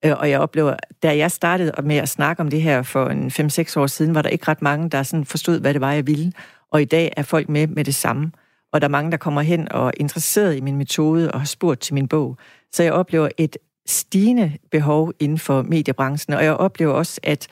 [0.05, 3.27] Øh, og jeg oplever, da jeg startede med at snakke om det her for en
[3.27, 6.07] 5-6 år siden, var der ikke ret mange, der sådan forstod, hvad det var, jeg
[6.07, 6.33] ville.
[6.71, 8.33] Og i dag er folk med med det samme.
[8.73, 11.47] Og der er mange, der kommer hen og er interesseret i min metode og har
[11.47, 12.37] spurgt til min bog.
[12.73, 13.57] Så jeg oplever et
[13.87, 17.47] stigende behov inden for mediebranchen, og jeg oplever også, at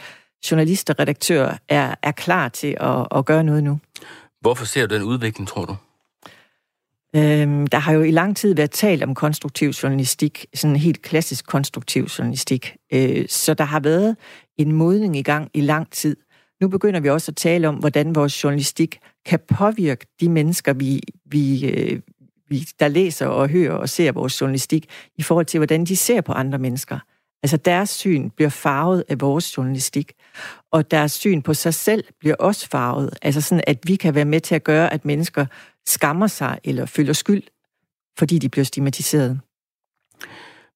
[0.51, 3.79] journalister og redaktører er, er klar til at, at gøre noget nu.
[4.41, 5.77] Hvorfor ser du den udvikling, tror du?
[7.17, 11.47] Øhm, der har jo i lang tid været talt om konstruktiv journalistik, sådan helt klassisk
[11.47, 12.77] konstruktiv journalistik.
[12.93, 14.17] Øh, så der har været
[14.59, 16.17] en modning i gang i lang tid.
[16.61, 21.01] Nu begynder vi også at tale om, hvordan vores journalistik kan påvirke de mennesker, vi,
[21.25, 22.01] vi, øh,
[22.49, 24.87] vi, der læser og hører og ser vores journalistik,
[25.19, 26.99] i forhold til, hvordan de ser på andre mennesker.
[27.43, 30.13] Altså deres syn bliver farvet af vores journalistik,
[30.73, 33.11] og deres syn på sig selv bliver også farvet.
[33.23, 35.47] Altså sådan, at vi kan være med til at gøre, at mennesker
[35.87, 37.43] skammer sig eller føler skyld,
[38.19, 39.41] fordi de bliver stigmatiseret.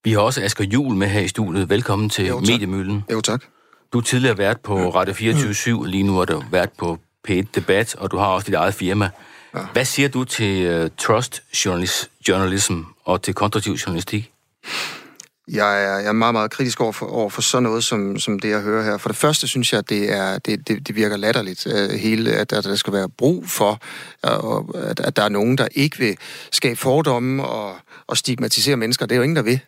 [0.04, 1.68] Vi har også Asger Jul med her i studiet.
[1.68, 3.04] Velkommen til jo, Mediemøllen.
[3.12, 3.44] Jo, tak.
[3.92, 6.98] Du er tidligere været på Radio 24 lige nu er du været på
[7.28, 9.10] P1 Debat, og du har også dit eget firma.
[9.54, 9.60] Ja.
[9.72, 11.42] Hvad siger du til uh, trust
[12.28, 14.32] journalism og til konstruktiv journalistik?
[15.48, 18.38] Jeg er, jeg er meget, meget kritisk over for, over for sådan noget, som, som
[18.38, 18.98] det, jeg hører her.
[18.98, 22.32] For det første synes jeg, at det, er, det, det, det virker latterligt, uh, hele,
[22.32, 23.82] at, at der skal være brug for,
[24.26, 26.16] uh, at, at der er nogen, der ikke vil
[26.52, 27.76] skabe fordomme og,
[28.06, 29.06] og stigmatisere mennesker.
[29.06, 29.60] Det er jo ingen, der vil.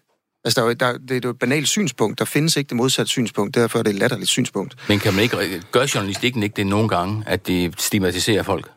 [0.45, 2.19] Altså, der er jo, der, det er jo et banalt synspunkt.
[2.19, 3.55] Der findes ikke det modsatte synspunkt.
[3.55, 4.77] Derfor er det et latterligt synspunkt.
[4.89, 8.71] Men kan man ikke gøre journalistikken ikke det nogle gange, at det stigmatiserer folk?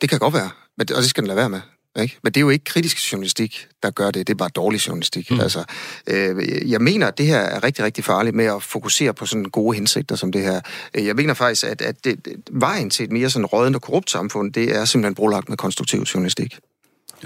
[0.00, 1.60] Det kan godt være, men, og det skal den lade være med.
[1.96, 2.18] Ikke?
[2.22, 4.26] Men det er jo ikke kritisk journalistik, der gør det.
[4.26, 5.30] Det er bare dårlig journalistik.
[5.30, 5.40] Mm.
[5.40, 5.64] Altså,
[6.06, 9.44] øh, jeg mener, at det her er rigtig, rigtig farligt med at fokusere på sådan
[9.44, 10.60] gode hensigter som det her.
[10.94, 14.52] Jeg mener faktisk, at, at det, vejen til et mere sådan rådende og korrupt samfund,
[14.52, 16.58] det er simpelthen brolagt med konstruktiv journalistik.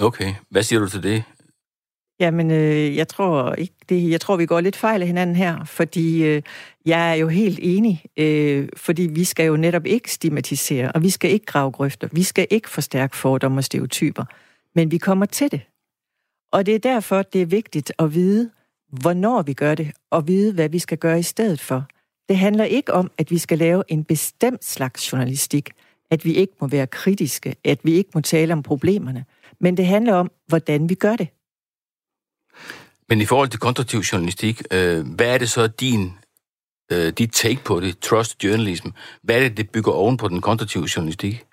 [0.01, 0.35] Okay.
[0.51, 1.23] Hvad siger du til det,
[2.21, 4.11] Jamen, øh, jeg tror ikke det.
[4.11, 6.43] Jeg tror, vi går lidt fejl af hinanden her, fordi øh,
[6.87, 11.11] jeg er jo helt enig, øh, fordi vi skal jo netop ikke stigmatisere, og vi
[11.11, 14.25] skal ikke grave grøfter, vi skal ikke forstærke fordomme og stereotyper,
[14.75, 15.61] men vi kommer til det.
[16.53, 18.51] Og det er derfor, det er vigtigt at vide,
[18.89, 21.87] hvornår vi gør det, og vide, hvad vi skal gøre i stedet for.
[22.29, 25.71] Det handler ikke om, at vi skal lave en bestemt slags journalistik,
[26.11, 29.25] at vi ikke må være kritiske, at vi ikke må tale om problemerne,
[29.61, 31.29] men det handler om, hvordan vi gør det.
[33.09, 36.13] Men i forhold til konstruktiv journalistik, øh, hvad er det så din,
[36.93, 38.89] øh, dit take på det, trust journalism?
[39.23, 41.45] Hvad er det, det bygger oven på den konstruktive journalistik?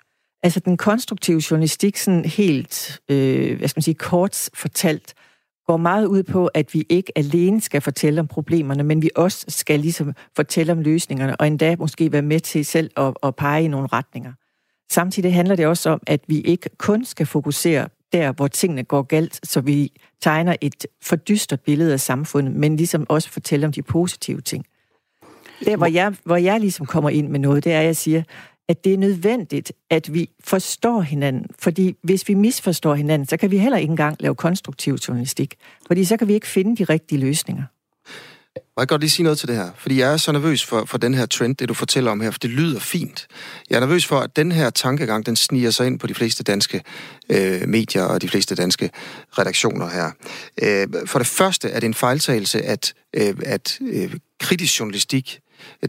[0.42, 5.14] Altså den konstruktive journalistik, sådan helt, øh, hvad skal man sige, kort fortalt,
[5.66, 9.44] går meget ud på, at vi ikke alene skal fortælle om problemerne, men vi også
[9.48, 13.64] skal ligesom fortælle om løsningerne, og endda måske være med til selv at, at pege
[13.64, 14.32] i nogle retninger.
[14.90, 19.02] Samtidig handler det også om, at vi ikke kun skal fokusere der, hvor tingene går
[19.02, 23.82] galt, så vi tegner et fordystret billede af samfundet, men ligesom også fortæller om de
[23.82, 24.64] positive ting.
[25.64, 28.22] Der, hvor jeg, hvor jeg ligesom kommer ind med noget, det er, at jeg siger,
[28.68, 31.46] at det er nødvendigt, at vi forstår hinanden.
[31.58, 35.54] Fordi hvis vi misforstår hinanden, så kan vi heller ikke engang lave konstruktiv journalistik.
[35.86, 37.62] Fordi så kan vi ikke finde de rigtige løsninger.
[38.76, 39.70] Må jeg godt lige sige noget til det her?
[39.76, 42.30] Fordi jeg er så nervøs for, for den her trend, det du fortæller om her,
[42.30, 43.26] for det lyder fint.
[43.70, 46.44] Jeg er nervøs for, at den her tankegang, den sniger sig ind på de fleste
[46.44, 46.82] danske
[47.30, 48.90] øh, medier og de fleste danske
[49.38, 50.10] redaktioner her.
[50.62, 55.40] Øh, for det første er det en fejltagelse, at, øh, at øh, kritisk journalistik,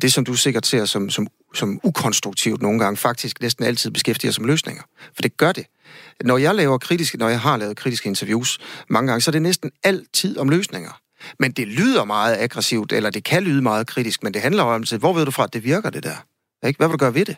[0.01, 4.31] det som du sikkert ser som, som, som ukonstruktivt nogle gange, faktisk næsten altid beskæftiger
[4.31, 4.83] som løsninger.
[5.15, 5.65] For det gør det.
[6.23, 8.59] Når jeg laver kritiske, når jeg har lavet kritiske interviews
[8.89, 10.99] mange gange, så er det næsten altid om løsninger.
[11.39, 14.81] Men det lyder meget aggressivt, eller det kan lyde meget kritisk, men det handler om,
[14.81, 16.25] altså, hvor ved du fra, at det virker, det der?
[16.67, 16.77] Ikke?
[16.77, 17.37] Hvad vil du gøre ved det?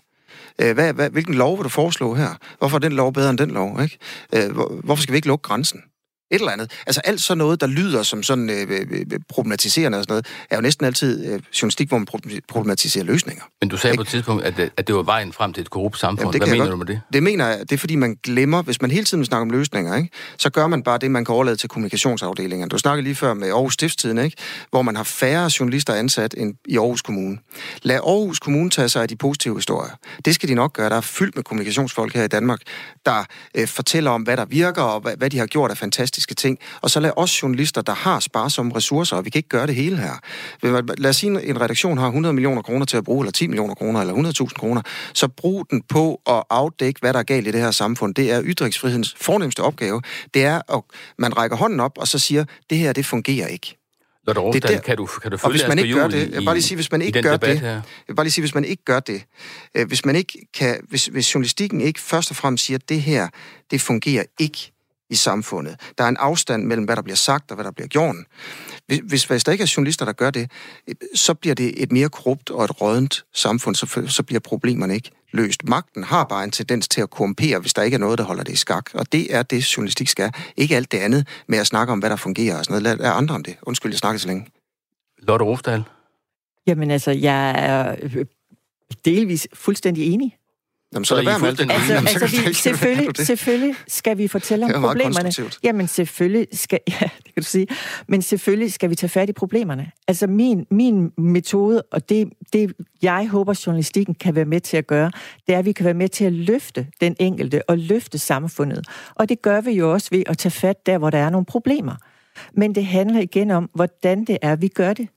[0.62, 2.36] Øh, hvad, hvad, hvilken lov vil du foreslå her?
[2.58, 3.82] Hvorfor er den lov bedre end den lov?
[3.82, 3.97] Ikke?
[4.36, 4.52] Øh,
[4.84, 5.82] hvorfor skal vi ikke lukke grænsen?
[6.32, 6.72] Et eller andet.
[6.88, 10.26] Altså alt sådan noget, der lyder som sådan øh, øh, øh, problematiserende og sådan noget,
[10.50, 12.08] er jo næsten altid øh, journalistik, hvor man
[12.48, 13.44] problematiserer løsninger.
[13.62, 13.98] Men du sagde ikke?
[13.98, 16.20] på et tidspunkt, at, at det var vejen frem til et korrupt samfund.
[16.20, 17.02] Jamen, det Hvad mener godt, du med det?
[17.13, 19.96] Det mener jeg, det er fordi, man glemmer, hvis man hele tiden snakker om løsninger,
[19.98, 20.10] ikke?
[20.38, 22.70] så gør man bare det, man kan overlade til kommunikationsafdelingen.
[22.70, 24.38] Du snakkede lige før med Aarhus Stiftstiden, ikke?
[24.70, 27.38] hvor man har færre journalister ansat end i Aarhus Kommune.
[27.84, 29.91] Lad Aarhus Kommune tage sig af de positive historier.
[30.26, 30.89] Det skal de nok gøre.
[30.89, 32.60] Der er fyldt med kommunikationsfolk her i Danmark,
[33.06, 36.20] der øh, fortæller om, hvad der virker, og hvad, hvad de har gjort af fantastiske
[36.21, 36.60] fantastiske ting.
[36.81, 39.75] Og så lad os journalister, der har sparsomme ressourcer, og vi kan ikke gøre det
[39.75, 40.19] hele her.
[40.97, 43.75] Lad os sige, en redaktion har 100 millioner kroner til at bruge, eller 10 millioner
[43.75, 44.81] kroner, eller 100.000 kroner.
[45.13, 48.15] Så brug den på at afdække, hvad der er galt i det her samfund.
[48.15, 50.01] Det er ytringsfrihedens fornemmeste opgave.
[50.34, 50.81] Det er, at
[51.17, 53.77] man rækker hånden op, og så siger, det her, det fungerer ikke.
[54.27, 56.31] Lotte Rådstand, det der, kan du, kan du følge og hvis man ikke gør det,
[56.31, 57.81] jeg bare lige sige, hvis man ikke gør det, her.
[58.07, 59.23] jeg bare lige sige, hvis man ikke gør det,
[59.75, 63.01] øh, hvis man ikke kan, hvis, hvis journalistikken ikke først og fremmest siger, at det
[63.01, 63.27] her,
[63.71, 64.71] det fungerer ikke,
[65.12, 65.80] i samfundet.
[65.97, 68.15] Der er en afstand mellem, hvad der bliver sagt og hvad der bliver gjort.
[69.04, 70.52] Hvis, hvis der ikke er journalister, der gør det,
[71.15, 75.12] så bliver det et mere korrupt og et rådent samfund, så, så bliver problemerne ikke
[75.32, 75.63] løst.
[75.63, 78.43] Magten har bare en tendens til at korrumpere, hvis der ikke er noget, der holder
[78.43, 78.89] det i skak.
[78.93, 80.32] Og det er det, journalistik skal.
[80.58, 83.00] Ikke alt det andet med at snakke om, hvad der fungerer og sådan noget.
[83.00, 83.58] Lad andre om det.
[83.62, 84.47] Undskyld, jeg snakker så længe.
[85.17, 85.84] Lotte Rofdal.
[86.67, 87.95] Jamen altså, jeg er
[89.06, 90.38] delvis fuldstændig enig.
[90.93, 91.71] Jamen, så, så lad være med alt det.
[91.71, 95.32] Altså, altså vi, selvfølgelig, selvfølgelig skal vi fortælle om problemerne.
[95.63, 97.67] Jamen, selvfølgelig skal, ja, det kan du sige.
[98.08, 99.91] Men selvfølgelig skal vi tage fat i problemerne.
[100.08, 104.88] Altså, min, min metode, og det, det, jeg håber, journalistikken kan være med til at
[104.88, 105.12] gøre,
[105.47, 108.86] det er, at vi kan være med til at løfte den enkelte og løfte samfundet.
[109.15, 111.45] Og det gør vi jo også ved at tage fat der, hvor der er nogle
[111.45, 111.95] problemer.
[112.54, 115.08] Men det handler igen om, hvordan det er, vi gør det.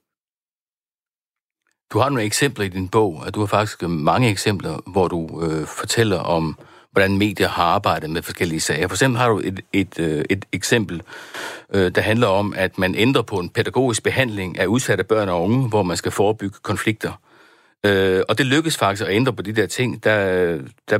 [1.92, 5.42] Du har nogle eksempler i din bog, og du har faktisk mange eksempler, hvor du
[5.42, 6.58] øh, fortæller om,
[6.92, 8.88] hvordan medier har arbejdet med forskellige sager.
[8.88, 11.02] For eksempel har du et, et, øh, et eksempel,
[11.74, 15.42] øh, der handler om, at man ændrer på en pædagogisk behandling af udsatte børn og
[15.42, 17.12] unge, hvor man skal forebygge konflikter.
[17.86, 20.04] Øh, og det lykkes faktisk at ændre på de der ting.
[20.04, 20.58] Der,
[20.90, 20.98] der,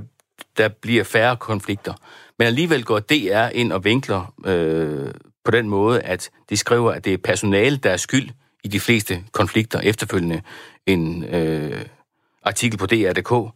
[0.56, 1.92] der bliver færre konflikter.
[2.38, 5.10] Men alligevel går DR ind og vinkler øh,
[5.44, 8.28] på den måde, at de skriver, at det er personale, der er skyld
[8.64, 10.42] i de fleste konflikter efterfølgende
[10.86, 11.84] en øh,
[12.42, 13.54] artikel på DR.dk.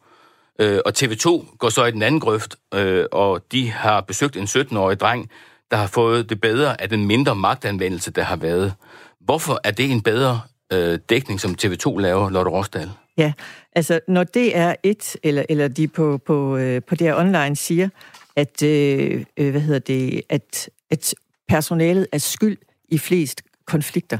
[0.60, 4.44] Øh, og TV2 går så i den anden grøft, øh, og de har besøgt en
[4.44, 5.30] 17-årig dreng,
[5.70, 8.74] der har fået det bedre af den mindre magtanvendelse, der har været.
[9.20, 10.40] Hvorfor er det en bedre
[10.72, 12.90] øh, dækning, som TV2 laver, Lotte Rosdal?
[13.16, 13.32] Ja,
[13.72, 17.88] altså når DR1, eller, eller de på, på, øh, på DR online siger,
[18.36, 21.14] at, øh, øh, hvad hedder det, at, at
[21.48, 24.18] personalet er skyld i flest konflikter,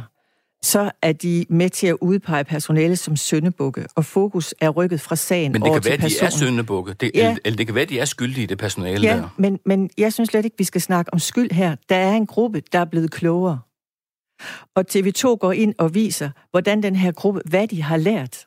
[0.69, 5.17] så er de med til at udpege personale som søndebukke, og fokus er rykket fra
[5.17, 6.93] sagen Men det kan være, at de er søndebukke.
[6.93, 7.29] Det, ja.
[7.29, 9.35] eller, eller det kan være, de er skyldige, det personale ja, der.
[9.37, 11.77] Men, men jeg synes slet ikke, vi skal snakke om skyld her.
[11.89, 13.61] Der er en gruppe, der er blevet klogere.
[14.77, 18.47] Og TV2 går ind og viser, hvordan den her gruppe, hvad de har lært.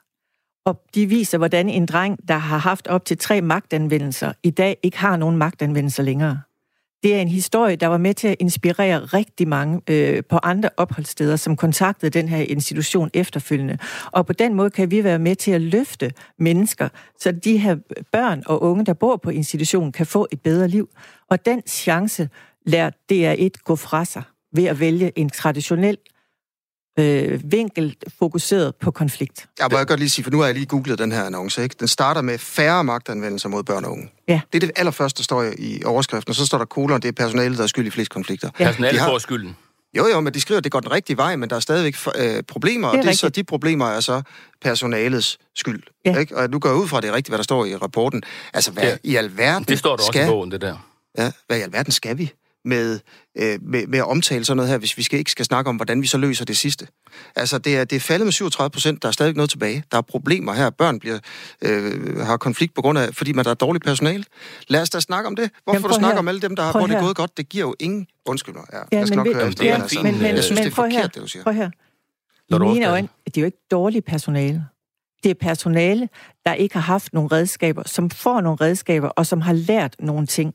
[0.66, 4.78] Og de viser, hvordan en dreng, der har haft op til tre magtanvendelser, i dag
[4.84, 6.42] ikke har nogen magtanvendelser længere.
[7.04, 10.70] Det er en historie, der var med til at inspirere rigtig mange øh, på andre
[10.78, 13.78] opholdssteder, som kontaktede den her institution efterfølgende.
[14.12, 17.76] Og på den måde kan vi være med til at løfte mennesker, så de her
[18.12, 20.90] børn og unge, der bor på institutionen, kan få et bedre liv.
[21.30, 22.30] Og den chance
[22.66, 25.98] lærer DR1 gå fra sig ved at vælge en traditionel
[27.02, 29.48] øh, vinkel fokuseret på konflikt.
[29.60, 31.64] Jeg må jeg godt lige sige, for nu har jeg lige googlet den her annonce.
[31.64, 31.76] Ikke?
[31.80, 34.12] Den starter med færre magtanvendelser mod børn og unge.
[34.28, 34.42] Ja.
[34.54, 37.12] Det er det allerførste, der står i overskriften, og så står der kolon, det er
[37.12, 38.50] personalet, der er skyld i flest konflikter.
[38.60, 38.66] Ja.
[38.66, 39.10] Personalet har...
[39.10, 39.56] får skylden.
[39.98, 41.96] Jo, jo, men de skriver, at det går den rigtige vej, men der er stadigvæk
[42.16, 44.22] øh, problemer, det og det er så, de problemer er så
[44.62, 45.84] personalets skyld.
[46.06, 46.18] Ja.
[46.18, 46.38] Ikke?
[46.38, 48.24] Og nu går jeg ud fra, at det er rigtigt, hvad der står i rapporten.
[48.54, 48.98] Altså, hvad ja.
[49.04, 50.22] i alverden Det står der skal...
[50.22, 50.88] også i bogen, det der.
[51.18, 52.32] Ja, hvad i alverden skal vi?
[52.66, 53.00] Med,
[53.38, 55.76] øh, med, med at omtale sådan noget her, hvis vi skal, ikke skal snakke om,
[55.76, 56.88] hvordan vi så løser det sidste.
[57.36, 59.02] Altså, det er, det er faldet med 37 procent.
[59.02, 59.84] Der er stadig noget tilbage.
[59.92, 60.70] Der er problemer her.
[60.70, 61.20] Børn bliver,
[61.62, 64.24] øh, har konflikt på grund af, fordi man der er dårligt personale.
[64.68, 65.52] Lad os da snakke om det.
[65.64, 67.38] Hvorfor Jamen, du snakker om alle dem, der har, hvor det er gået godt?
[67.38, 68.08] Det giver jo ingen...
[68.26, 68.64] Undskyld mig.
[68.74, 69.66] Ja, ja, jeg skal nok høre efter.
[69.66, 71.44] Ja, men, men, jeg synes, men, det er forkert, her, det du siger.
[71.44, 71.70] Prøv her.
[72.50, 74.66] I mine øjne, det er jo ikke dårligt personale.
[75.24, 76.10] Det er personale,
[76.46, 80.28] der ikke har haft nogle redskaber, som får nogle redskaber, og som har lært nogle
[80.28, 80.54] ting.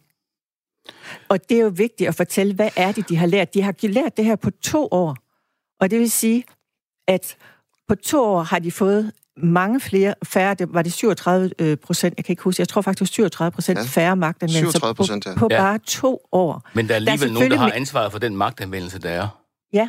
[1.28, 3.54] Og det er jo vigtigt at fortælle, hvad er det, de har lært.
[3.54, 5.16] De har lært det her på to år.
[5.80, 6.44] Og det vil sige,
[7.08, 7.36] at
[7.88, 12.14] på to år har de fået mange flere, færre, det var det 37 øh, procent,
[12.16, 13.84] jeg kan ikke huske, jeg tror faktisk 37 procent ja.
[13.84, 15.38] færre magtanvendelser på, ja.
[15.38, 15.56] på ja.
[15.56, 16.70] bare to år.
[16.74, 19.42] Men der er alligevel der er nogen, der har ansvaret for den magtanvendelse, der er.
[19.72, 19.88] Ja.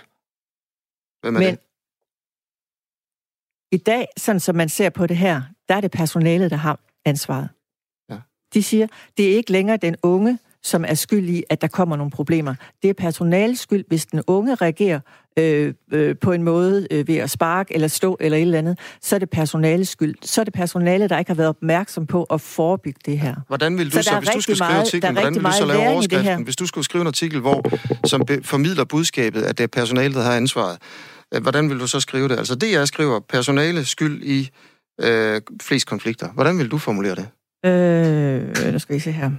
[1.21, 1.59] Hvem er Men det?
[3.71, 6.79] i dag, sådan som man ser på det her, der er det personalet, der har
[7.05, 7.49] ansvaret.
[8.09, 8.17] Ja.
[8.53, 11.95] De siger, det er ikke længere den unge, som er skyld i, at der kommer
[11.95, 12.55] nogle problemer.
[12.81, 14.99] Det er personalets skyld, hvis den unge reagerer
[15.39, 18.79] øh, øh, på en måde øh, ved at sparke eller stå eller et eller andet,
[19.01, 20.15] så er det personalets skyld.
[20.21, 23.35] Så er det personale, der ikke har været opmærksom på at forebygge det her.
[23.47, 25.87] Hvordan vil du så, så hvis du skulle skrive artiklen, hvordan vil du så lave
[25.87, 26.43] overskriften?
[26.43, 27.63] Hvis du skulle skrive en artikel, hvor,
[28.07, 30.77] som formidler budskabet, at det er personalet, der har ansvaret,
[31.33, 32.37] øh, hvordan vil du så skrive det?
[32.37, 34.49] Altså det, jeg skriver, personale skyld i
[35.01, 36.29] øh, flest konflikter.
[36.33, 37.27] Hvordan vil du formulere det?
[37.65, 39.31] Øh, nu skal vi se her.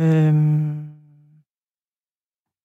[0.00, 0.94] Øhm,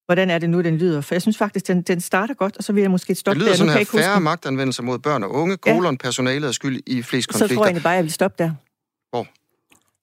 [0.05, 1.01] hvordan er det nu, den lyder?
[1.01, 3.45] For jeg synes faktisk, den, den starter godt, og så vil jeg måske stoppe der.
[3.45, 3.85] Det lyder der.
[3.85, 5.73] sådan her, færre magtanvendelser mod børn og unge, ja.
[5.73, 7.47] kolon, personalet er skyld i flest konflikter.
[7.47, 8.51] Så tror jeg egentlig bare, jeg vil stoppe der.
[9.09, 9.27] Hvor?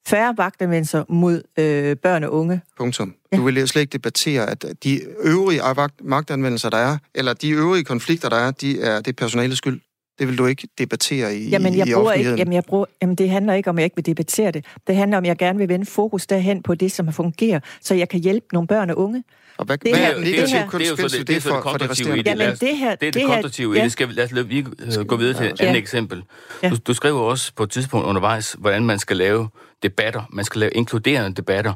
[0.07, 2.61] Færre magtanvendelser mod øh, børn og unge.
[2.79, 3.15] Punktum.
[3.33, 3.37] Ja.
[3.37, 5.61] Du vil slet ikke debattere, at de øvrige
[6.03, 9.81] magtanvendelser, der er, eller de øvrige konflikter, der er, de er, det er personalets skyld.
[10.19, 13.17] Det vil du ikke debattere i, jamen, jeg i bruger ikke, jamen, jeg bruger, jamen,
[13.17, 14.65] det handler ikke om, at jeg ikke vil debattere det.
[14.87, 17.95] Det handler om, at jeg gerne vil vende fokus derhen på det, som fungerer, så
[17.95, 19.25] jeg kan hjælpe nogle børn og unge.
[19.57, 22.23] Og hvad, det hvad er den negative konsekvens det, det, for, for det resterende?
[22.27, 22.95] Jamen, det her...
[22.95, 23.93] Det er det, det konstruktive i det.
[23.93, 24.67] Skal, lad os lige
[25.05, 26.23] gå videre til et andet eksempel.
[26.71, 29.49] Du, du skriver også på et tidspunkt undervejs, hvordan man skal lave
[29.83, 30.23] debatter.
[30.33, 31.73] Man skal lave inkluderende debatter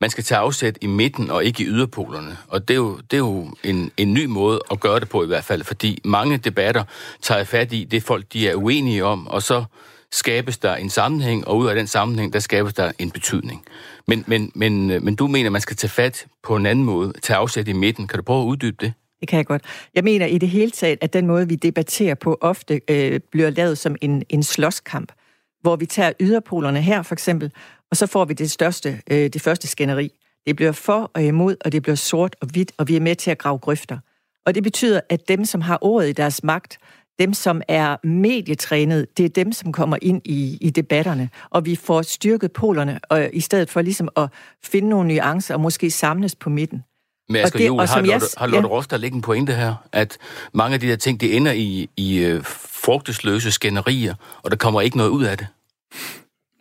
[0.00, 2.36] man skal tage afsæt i midten og ikke i yderpolerne.
[2.48, 5.24] Og det er jo, det er jo en, en ny måde at gøre det på
[5.24, 6.84] i hvert fald, fordi mange debatter
[7.22, 9.64] tager fat i det folk, de er uenige om, og så
[10.12, 13.64] skabes der en sammenhæng, og ud af den sammenhæng, der skabes der en betydning.
[14.06, 17.12] Men, men, men, øh, men du mener, man skal tage fat på en anden måde,
[17.22, 18.06] tage afsæt i midten.
[18.06, 18.92] Kan du prøve at uddybe det?
[19.20, 19.62] Det kan jeg godt.
[19.94, 23.50] Jeg mener i det hele taget, at den måde, vi debatterer på, ofte øh, bliver
[23.50, 25.12] lavet som en, en slåskamp,
[25.60, 27.52] hvor vi tager yderpolerne her for eksempel,
[27.90, 30.10] og så får vi det største, øh, det første skænderi.
[30.46, 33.16] Det bliver for og imod, og det bliver sort og hvidt, og vi er med
[33.16, 33.98] til at grave grøfter.
[34.46, 36.78] Og det betyder, at dem, som har ordet i deres magt,
[37.18, 41.76] dem, som er medietrænet, det er dem, som kommer ind i, i debatterne, og vi
[41.76, 44.28] får styrket polerne, og i stedet for ligesom at
[44.62, 46.82] finde nogle nuancer og måske samles på midten.
[47.30, 48.74] Men Asger Juhl, har, Lotte, har Lotte ja.
[48.74, 50.18] Rost der ligge en pointe her, at
[50.52, 54.80] mange af de der ting, det ender i, i uh, frugtesløse skænderier, og der kommer
[54.80, 55.46] ikke noget ud af det?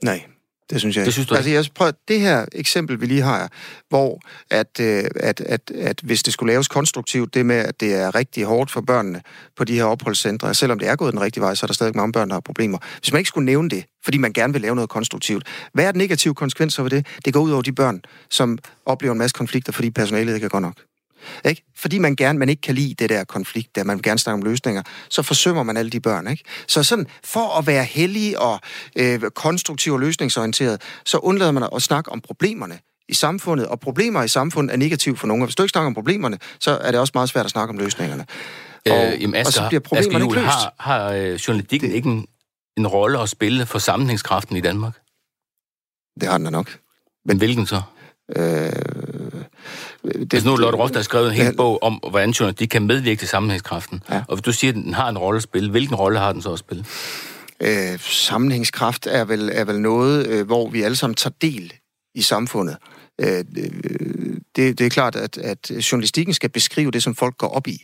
[0.04, 0.24] Nej,
[0.70, 3.52] det synes jeg det synes du Altså, jeg prøver, det her eksempel, vi lige har,
[3.90, 7.94] hvor at, øh, at, at, at hvis det skulle laves konstruktivt, det med, at det
[7.94, 9.22] er rigtig hårdt for børnene
[9.58, 11.96] på de her opholdscentre, selvom det er gået den rigtige vej, så er der stadig
[11.96, 12.78] mange børn, der har problemer.
[13.00, 15.92] Hvis man ikke skulle nævne det, fordi man gerne vil lave noget konstruktivt, hvad er
[15.92, 17.08] den negative konsekvenser ved det?
[17.26, 20.50] Det går ud over de børn, som oplever en masse konflikter, fordi personalet ikke er
[20.50, 20.74] godt nok.
[21.46, 21.64] Ikke?
[21.76, 24.50] Fordi man gerne man ikke kan lide det der konflikt, der man gerne snakke om
[24.50, 26.28] løsninger, så forsømmer man alle de børn.
[26.28, 26.44] Ikke?
[26.68, 28.60] Så sådan, for at være heldig og
[28.96, 34.24] øh, konstruktiv og løsningsorienteret, så undlader man at snakke om problemerne i samfundet, og problemer
[34.24, 35.42] i samfundet er negativt for nogen.
[35.42, 37.70] Og hvis du ikke snakker om problemerne, så er det også meget svært at snakke
[37.72, 38.26] om løsningerne.
[38.88, 40.58] Øh, og, øh, jamen, Asger, og så bliver problemerne Asger, ikke løst.
[40.80, 42.28] Har, har øh, journalistikken det, ikke en,
[42.78, 44.94] en rolle at spille for sammenhængskraften i Danmark?
[46.22, 46.78] Det har den da nok.
[47.26, 47.82] Men hvilken så?
[48.36, 48.72] Øh,
[50.03, 52.68] det, altså nu Lotte Rost, der har skrevet en hel ja, bog om, hvordan de
[52.68, 54.03] kan medvirke til sammenhængskraften.
[54.10, 54.24] Ja.
[54.28, 56.41] Og hvis du siger, at den har en rolle at spille, hvilken rolle har den
[56.41, 56.86] så at spille?
[57.62, 61.74] Øh, sammenhængskraft er vel, er vel noget, øh, hvor vi alle sammen tager del
[62.16, 62.78] i samfundet.
[63.22, 63.45] Øh,
[64.55, 67.84] det, det er klart, at, at journalistikken skal beskrive det, som folk går op i.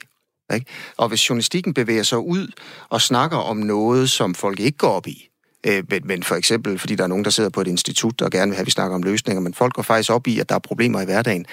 [0.53, 0.65] Ikke?
[0.97, 2.47] Og hvis journalistikken bevæger sig ud
[2.89, 5.29] og snakker om noget, som folk ikke går op i,
[5.65, 8.31] øh, men, men for eksempel, fordi der er nogen, der sidder på et institut og
[8.31, 10.49] gerne vil have, at vi snakker om løsninger, men folk går faktisk op i, at
[10.49, 11.45] der er problemer i hverdagen,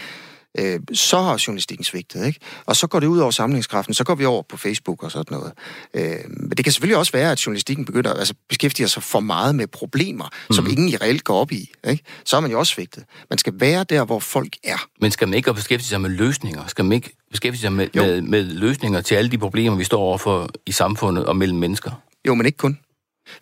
[0.59, 2.41] øh, så har journalistikken svigtet, ikke?
[2.67, 5.39] Og så går det ud over samlingskraften, så går vi over på Facebook og sådan
[5.39, 5.53] noget.
[5.95, 9.55] Øh, men det kan selvfølgelig også være, at journalistikken begynder altså beskæftige sig for meget
[9.55, 10.55] med problemer, mm.
[10.55, 10.73] som mhm.
[10.73, 12.05] ingen i reelt går op i, ikke?
[12.25, 13.05] Så er man jo også svigtet.
[13.31, 14.87] Man skal være der, hvor folk er.
[15.01, 16.67] Men skal man ikke beskæftige sig med løsninger?
[16.67, 20.01] Skal man ikke beskæftige sig med, med, med løsninger til alle de problemer, vi står
[20.01, 21.91] overfor i samfundet og mellem mennesker?
[22.27, 22.79] Jo, men ikke kun.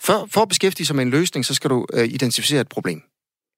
[0.01, 3.03] For, for at beskæftige sig med en løsning, så skal du øh, identificere et problem.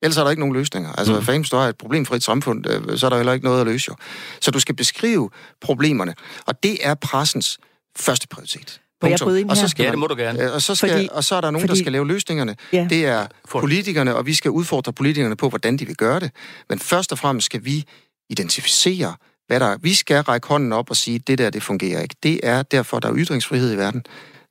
[0.03, 0.93] Ellers er der ikke nogen løsninger.
[0.93, 1.23] Altså, mm.
[1.23, 3.97] fanden står et problemfrit samfund, øh, så er der heller ikke noget at løse jo.
[4.41, 6.15] Så du skal beskrive problemerne,
[6.47, 7.59] og det er pressens
[7.97, 8.81] første prioritet.
[9.11, 10.43] jeg og så skal ja, det må du gerne.
[10.43, 12.57] Øh, og så, skal, fordi, og så er der nogen, fordi, der skal lave løsningerne.
[12.73, 12.87] Ja.
[12.91, 16.31] Det er politikerne, og vi skal udfordre politikerne på, hvordan de vil gøre det.
[16.69, 17.85] Men først og fremmest skal vi
[18.31, 19.15] identificere,
[19.47, 19.77] hvad der er.
[19.83, 22.15] Vi skal række hånden op og sige, det der, det fungerer ikke.
[22.23, 24.05] Det er derfor, der er ytringsfrihed i verden.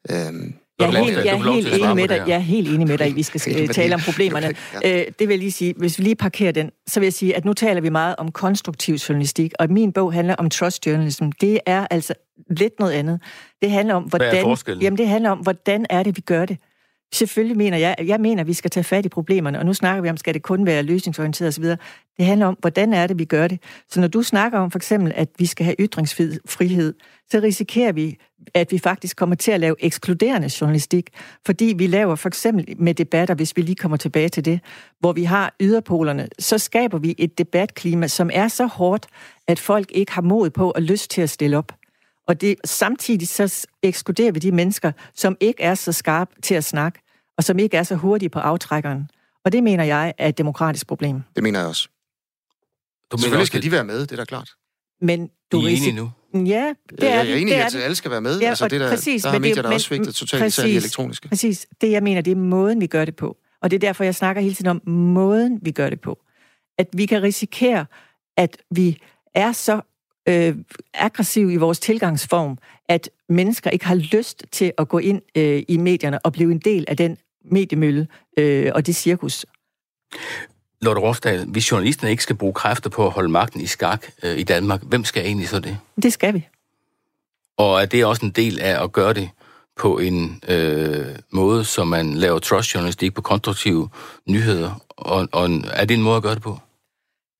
[0.09, 2.97] Øhm, jeg er, helt, jeg, er helt enig med dig, jeg er helt enig med
[2.97, 4.47] dig, at vi skal tale om problemerne.
[4.85, 7.35] Øh, det vil jeg lige sige, hvis vi lige parkerer den, så vil jeg sige,
[7.35, 11.29] at nu taler vi meget om konstruktiv journalistik, og min bog handler om trust journalism.
[11.41, 12.13] Det er altså
[12.49, 13.21] lidt noget andet.
[13.61, 16.57] Det handler om, hvordan, jamen, det handler om, hvordan er det, vi gør det.
[17.13, 20.01] Selvfølgelig mener jeg, jeg mener, at vi skal tage fat i problemerne, og nu snakker
[20.01, 21.63] vi om, skal det kun være løsningsorienteret osv.
[22.17, 23.59] Det handler om, hvordan er det, vi gør det.
[23.89, 26.93] Så når du snakker om for eksempel, at vi skal have ytringsfrihed,
[27.31, 28.17] så risikerer vi,
[28.53, 31.09] at vi faktisk kommer til at lave ekskluderende journalistik,
[31.45, 34.59] fordi vi laver for eksempel med debatter, hvis vi lige kommer tilbage til det,
[34.99, 39.07] hvor vi har yderpolerne, så skaber vi et debatklima, som er så hårdt,
[39.47, 41.80] at folk ikke har mod på og lyst til at stille op.
[42.27, 46.63] Og det, samtidig så ekskluderer vi de mennesker, som ikke er så skarpe til at
[46.63, 46.99] snakke,
[47.37, 49.09] og som ikke er så hurtige på aftrækkeren.
[49.45, 51.21] Og det mener jeg er et demokratisk problem.
[51.35, 51.87] Det mener jeg også.
[53.11, 54.49] Du mener Selvfølgelig skal de være med, det er da klart.
[55.01, 56.11] Men du I er enige nu?
[56.33, 58.39] Ja, det er Jeg er enig i, at alle skal være med.
[58.39, 61.29] Ja, altså, det der, præcis, der har medier, der også svigtet totalt, præcis, især elektroniske.
[61.29, 61.67] Præcis.
[61.81, 63.37] Det, jeg mener, det er måden, vi gør det på.
[63.61, 66.19] Og det er derfor, jeg snakker hele tiden om måden, vi gør det på.
[66.77, 67.85] At vi kan risikere,
[68.37, 69.01] at vi
[69.33, 69.81] er så
[70.27, 70.55] øh,
[70.93, 72.57] aggressiv i vores tilgangsform,
[72.89, 76.59] at mennesker ikke har lyst til at gå ind øh, i medierne og blive en
[76.59, 78.07] del af den mediemølle
[78.37, 79.45] øh, og det cirkus.
[80.81, 84.37] Lotte Rosdal, hvis journalisterne ikke skal bruge kræfter på at holde magten i skak øh,
[84.37, 85.77] i Danmark, hvem skal egentlig så det?
[86.03, 86.47] Det skal vi.
[87.57, 89.29] Og er det også en del af at gøre det
[89.77, 93.89] på en øh, måde, så man laver trust-journalistik på konstruktive
[94.27, 94.81] nyheder?
[94.89, 96.59] Og, og er det en måde at gøre det på?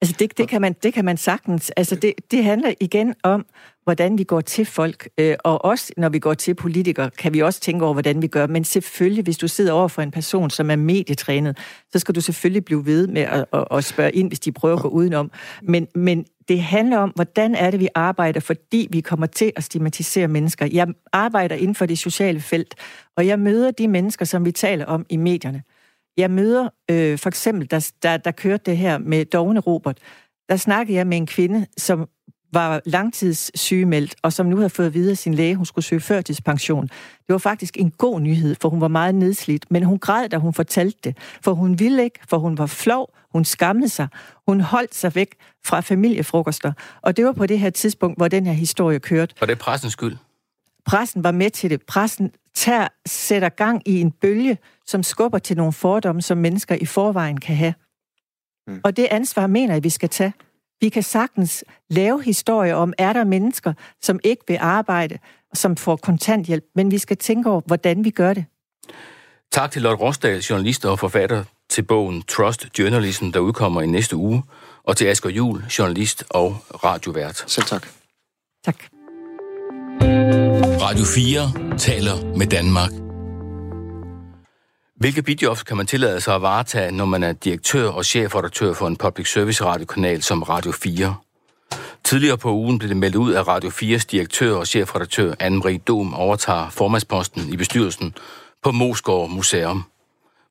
[0.02, 1.70] Altså det, det, kan man, det kan man sagtens.
[1.70, 3.46] Altså det, det handler igen om,
[3.84, 5.10] hvordan vi går til folk.
[5.18, 8.28] Øh, og også når vi går til politikere, kan vi også tænke over, hvordan vi
[8.28, 8.48] gør.
[8.48, 11.58] Men selvfølgelig, hvis du sidder over for en person, som er medietrænet,
[11.92, 14.76] så skal du selvfølgelig blive ved med at, at, at spørge ind, hvis de prøver
[14.76, 15.32] at gå udenom.
[15.62, 19.52] Men, men det Det handler om, hvordan er det, vi arbejder, fordi vi kommer til
[19.56, 20.66] at stigmatisere mennesker.
[20.72, 22.76] Jeg arbejder inden for det sociale felt,
[23.18, 25.64] og jeg møder de mennesker, som vi taler om i medierne.
[26.22, 29.98] Jeg møder øh, for eksempel, der, der, der kørte det her med Dogne Robert,
[30.50, 32.10] der snakkede jeg med en kvinde, som
[32.54, 36.84] var langtidssygemeldt, og som nu havde fået videre sin læge, hun skulle søge førtidspension.
[36.88, 40.38] Det var faktisk en god nyhed, for hun var meget nedslidt, men hun græd, da
[40.38, 44.08] hun fortalte det, for hun ville ikke, for hun var flov, hun skammede sig,
[44.48, 48.46] hun holdt sig væk fra familiefrokoster, og det var på det her tidspunkt, hvor den
[48.46, 49.36] her historie kørte.
[49.42, 50.16] Og det er pressens skyld?
[50.86, 51.82] Pressen var med til det.
[51.88, 54.58] Pressen tager, sætter gang i en bølge,
[54.92, 57.74] som skubber til nogle fordomme, som mennesker i forvejen kan have.
[58.68, 58.82] Mm.
[58.84, 60.34] Og det ansvar mener jeg, vi skal tage.
[60.82, 65.18] Vi kan sagtens lave historier om, er der mennesker, som ikke vil arbejde,
[65.54, 68.46] som får kontanthjælp, men vi skal tænke over, hvordan vi gør det.
[69.52, 74.16] Tak til Lotte Rosdal, journalist og forfatter til bogen Trust Journalism, der udkommer i næste
[74.16, 74.44] uge,
[74.84, 77.44] og til Asger Jul, journalist og radiovært.
[77.48, 77.88] Selv tak.
[78.66, 78.76] Tak.
[80.82, 83.01] Radio 4 taler med Danmark.
[85.02, 88.88] Hvilke bidjobs kan man tillade sig at varetage, når man er direktør og chefredaktør for
[88.88, 91.16] en public service radiokanal som Radio 4?
[92.04, 96.14] Tidligere på ugen blev det meldt ud, at Radio 4's direktør og chefredaktør Anne-Marie Dom
[96.14, 98.16] overtager formandsposten i bestyrelsen
[98.64, 99.84] på Mosgaard Museum.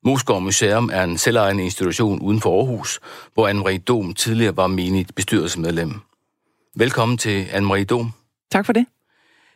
[0.05, 3.01] Mosgaard Museum er en selvejende institution uden for Aarhus,
[3.35, 6.01] hvor Anne-Marie Dom tidligere var menigt bestyrelsesmedlem.
[6.77, 8.13] Velkommen til Anne-Marie Dom.
[8.53, 8.87] Tak for det.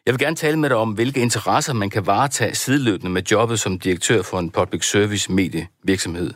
[0.07, 3.61] Jeg vil gerne tale med dig om, hvilke interesser man kan varetage sideløbende med jobbet
[3.61, 6.31] som direktør for en public service medievirksomhed.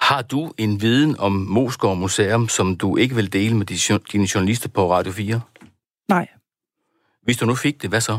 [0.00, 3.66] Har du en viden om Mosgaard Museum, som du ikke vil dele med
[4.12, 5.40] dine journalister på Radio 4?
[6.08, 6.28] Nej.
[7.22, 8.18] Hvis du nu fik det, hvad så?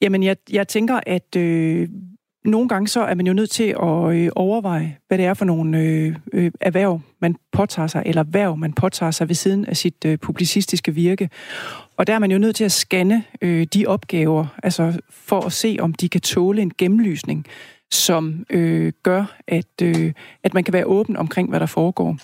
[0.00, 1.88] Jamen, jeg, jeg tænker, at øh,
[2.46, 5.44] nogle gange så er man jo nødt til at øh, overveje, hvad det er for
[5.44, 9.76] nogle øh, øh, erhverv, man påtager sig, eller erhverv, man påtager sig ved siden af
[9.76, 11.30] sit øh, publicistiske virke.
[11.96, 15.52] Og der er man jo nødt til at scanne øh, de opgaver, altså for at
[15.52, 17.46] se, om de kan tåle en gennemlysning,
[17.90, 22.16] som øh, gør, at, øh, at man kan være åben omkring, hvad der foregår.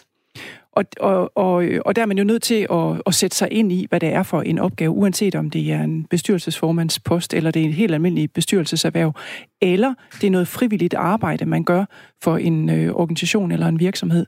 [0.72, 3.72] Og, og, og, og der er man jo nødt til at, at sætte sig ind
[3.72, 7.62] i, hvad det er for en opgave, uanset om det er en bestyrelsesformandspost, eller det
[7.62, 9.14] er en helt almindelig bestyrelseserhverv,
[9.62, 11.84] eller det er noget frivilligt arbejde, man gør
[12.22, 14.26] for en øh, organisation eller en virksomhed.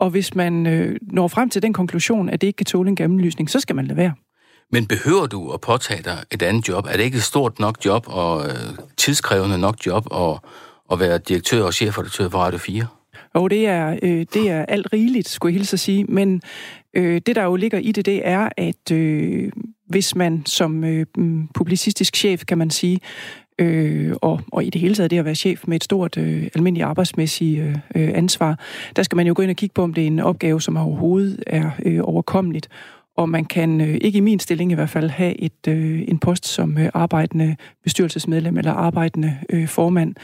[0.00, 2.96] Og hvis man øh, når frem til den konklusion, at det ikke kan tåle en
[2.96, 4.12] gennemlysning, så skal man lade være.
[4.72, 6.86] Men behøver du at påtage dig et andet job?
[6.86, 8.54] Er det ikke et stort nok job og øh,
[8.96, 10.38] tidskrævende nok job at,
[10.92, 12.86] at være direktør og chefredaktør for Radio 4?
[13.34, 16.04] Og det er, øh, det er alt rigeligt, skulle jeg hilse at sige.
[16.04, 16.42] Men
[16.94, 19.52] øh, det, der jo ligger i det, det er, at øh,
[19.86, 23.00] hvis man som øh, mm, publicistisk chef, kan man sige,
[23.58, 26.48] øh, og, og i det hele taget det at være chef med et stort øh,
[26.54, 28.58] almindeligt arbejdsmæssigt øh, øh, ansvar,
[28.96, 30.76] der skal man jo gå ind og kigge på, om det er en opgave, som
[30.76, 32.68] overhovedet er øh, overkommeligt.
[33.16, 36.18] Og man kan øh, ikke i min stilling i hvert fald have et, øh, en
[36.18, 40.14] post som øh, arbejdende bestyrelsesmedlem eller arbejdende øh, formand,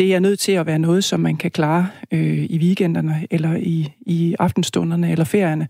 [0.00, 3.56] det er nødt til at være noget, som man kan klare øh, i weekenderne, eller
[3.56, 5.68] i, i aftenstunderne, eller ferierne,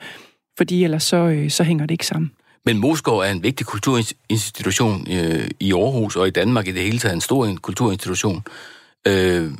[0.58, 2.30] fordi ellers så, øh, så hænger det ikke sammen.
[2.64, 6.98] Men Moskov er en vigtig kulturinstitution øh, i Aarhus, og i Danmark i det hele
[6.98, 8.42] taget en stor kulturinstitution.
[9.06, 9.50] Øh,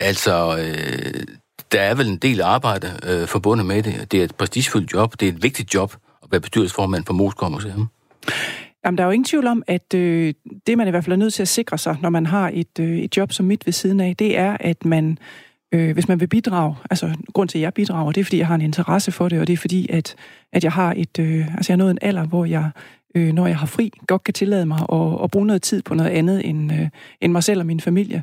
[0.00, 1.24] altså, øh,
[1.72, 4.12] der er vel en del arbejde øh, forbundet med det.
[4.12, 7.50] Det er et prestigefyldt job, det er et vigtigt job at være bestyrelsesformand for Moskov
[7.50, 7.88] Museum.
[8.86, 10.34] Jamen, der er jo ingen tvivl om, at øh,
[10.66, 12.78] det, man i hvert fald er nødt til at sikre sig, når man har et,
[12.80, 15.18] øh, et job som mit ved siden af, det er, at man,
[15.72, 18.46] øh, hvis man vil bidrage, altså grund til, at jeg bidrager, det er, fordi jeg
[18.46, 20.14] har en interesse for det, og det er fordi, at,
[20.52, 22.70] at jeg har et, øh, altså jeg er nået en alder, hvor jeg,
[23.14, 25.94] øh, når jeg har fri, godt kan tillade mig at, at bruge noget tid på
[25.94, 26.88] noget andet end, øh,
[27.20, 28.22] end mig selv og min familie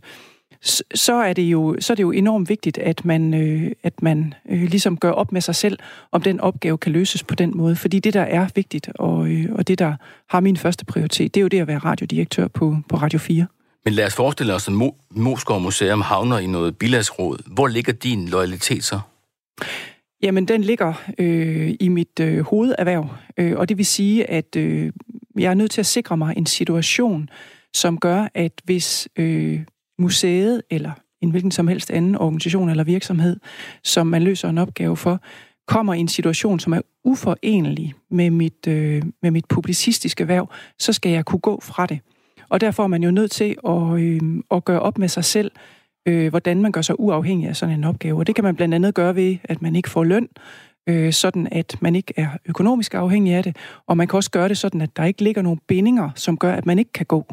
[0.96, 4.34] så er det jo så er det jo enormt vigtigt, at man, øh, at man
[4.50, 5.80] øh, ligesom gør op med sig selv,
[6.12, 7.76] om den opgave kan løses på den måde.
[7.76, 9.96] Fordi det, der er vigtigt, og, øh, og det, der
[10.30, 13.46] har min første prioritet, det er jo det at være radiodirektør på, på Radio 4.
[13.86, 17.54] Men lad os forestille os, at Mo- Moskov Museum havner i noget bilagsråd.
[17.54, 19.00] Hvor ligger din loyalitet så?
[20.22, 24.92] Jamen, den ligger øh, i mit øh, hovederhverv, øh, og det vil sige, at øh,
[25.40, 27.30] jeg er nødt til at sikre mig en situation,
[27.74, 29.60] som gør, at hvis øh,
[30.00, 30.92] museet eller
[31.22, 33.40] en hvilken som helst anden organisation eller virksomhed,
[33.84, 35.22] som man løser en opgave for,
[35.68, 40.94] kommer i en situation, som er uforenelig med mit, øh, med mit publicistiske værv, så
[40.94, 42.00] skal jeg kunne gå fra det.
[42.50, 44.22] Og derfor er man jo nødt til at, øh,
[44.52, 45.52] at gøre op med sig selv,
[46.08, 48.20] øh, hvordan man gør sig uafhængig af sådan en opgave.
[48.20, 50.28] Og det kan man blandt andet gøre ved, at man ikke får løn,
[50.90, 53.58] øh, sådan at man ikke er økonomisk afhængig af det.
[53.88, 56.54] Og man kan også gøre det sådan, at der ikke ligger nogen bindinger, som gør,
[56.54, 57.26] at man ikke kan gå.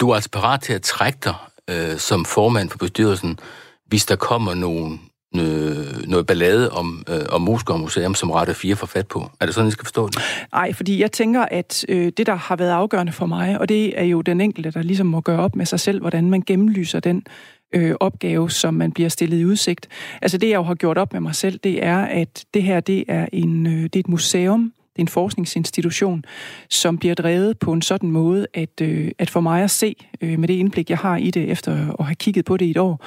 [0.00, 1.34] Du er altså parat til at trække dig
[1.70, 3.38] øh, som formand for bestyrelsen,
[3.86, 5.00] hvis der kommer nogen,
[5.36, 9.30] øh, noget ballade om, øh, om Moskva Museum, som Rette 4 får fat på.
[9.40, 10.18] Er det sådan, I skal forstå det?
[10.52, 14.00] Nej, fordi jeg tænker, at øh, det, der har været afgørende for mig, og det
[14.00, 17.00] er jo den enkelte, der ligesom må gøre op med sig selv, hvordan man gennemlyser
[17.00, 17.26] den
[17.74, 19.88] øh, opgave, som man bliver stillet i udsigt.
[20.22, 22.80] Altså det, jeg jo har gjort op med mig selv, det er, at det her,
[22.80, 26.24] det er, en, øh, det er et museum, det er en forskningsinstitution,
[26.70, 30.38] som bliver drevet på en sådan måde, at, øh, at for mig at se, øh,
[30.38, 32.76] med det indblik, jeg har i det, efter at have kigget på det i et
[32.76, 33.06] år,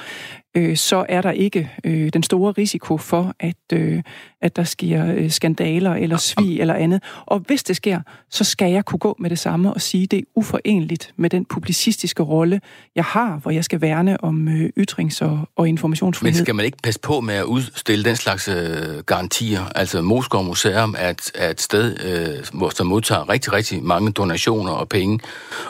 [0.56, 4.02] øh, så er der ikke øh, den store risiko for, at, øh,
[4.40, 7.02] at der sker øh, skandaler eller svig eller andet.
[7.26, 10.10] Og hvis det sker, så skal jeg kunne gå med det samme og sige, at
[10.10, 12.60] det er uforenligt med den publicistiske rolle,
[12.94, 16.38] jeg har, hvor jeg skal værne om øh, ytrings- og, og informationsfrihed.
[16.38, 19.64] Men skal man ikke passe på med at udstille den slags øh, garantier?
[19.74, 24.12] Altså Moskov Museum er et, er et sted, øh, hvor der modtager rigtig, rigtig mange
[24.12, 25.20] donationer og penge,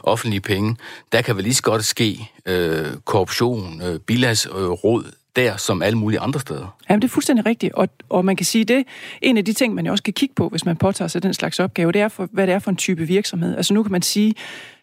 [0.02, 0.76] offentlige penge.
[1.12, 5.04] Der kan vel lige så godt ske øh, korruption, øh, bilags, øh, rod
[5.36, 6.76] der som alle mulige andre steder.
[6.90, 8.84] Jamen, det er fuldstændig rigtigt, og, og man kan sige det,
[9.22, 11.34] en af de ting, man jo også kan kigge på, hvis man påtager sig den
[11.34, 13.56] slags opgave, det er, for, hvad det er for en type virksomhed.
[13.56, 14.34] Altså nu kan man sige,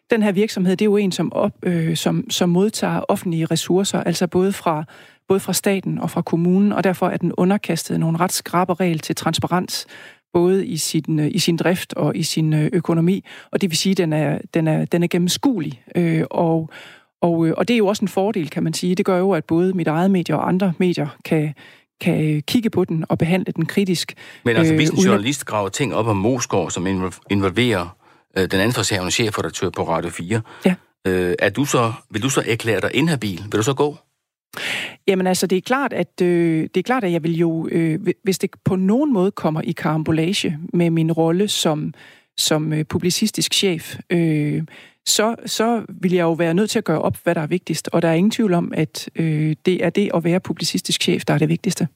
[0.10, 4.04] den her virksomhed, det er jo en, som, op, øh, som, som modtager offentlige ressourcer,
[4.04, 4.84] altså både fra,
[5.28, 9.00] både fra staten og fra kommunen, og derfor er den underkastet nogle ret skrabe regler
[9.00, 9.86] til transparens,
[10.34, 13.78] både i sin, øh, i sin drift og i sin øh, økonomi, og det vil
[13.78, 16.70] sige, at den er, den er, den er gennemskuelig, øh, og,
[17.26, 18.96] og, øh, og det er jo også en fordel, kan man sige.
[18.96, 21.54] Det gør jo, at både mit eget medie og andre medier kan,
[22.02, 24.14] kan kigge på den og behandle den kritisk.
[24.46, 26.88] Men altså, hvis en øh, journalist graver ting op om Moskov, som
[27.30, 27.98] involverer
[28.38, 30.76] øh, den ansvarshavende chefredaktør på Radio 4, ja.
[31.08, 33.42] øh, er du så, vil du så erklære dig inhabil?
[33.52, 33.98] Vil du så gå?
[35.08, 38.00] Jamen altså, det er klart, at, øh, det er klart, at jeg vil jo, øh,
[38.24, 41.94] hvis det på nogen måde kommer i karambolage med min rolle som,
[42.38, 44.64] som øh, publicistisk chef, øh,
[45.08, 47.90] så, så vil jeg jo være nødt til at gøre op, hvad der er vigtigst.
[47.92, 51.26] Og der er ingen tvivl om, at øh, det er det at være publicistisk chef,
[51.26, 51.88] der er det vigtigste.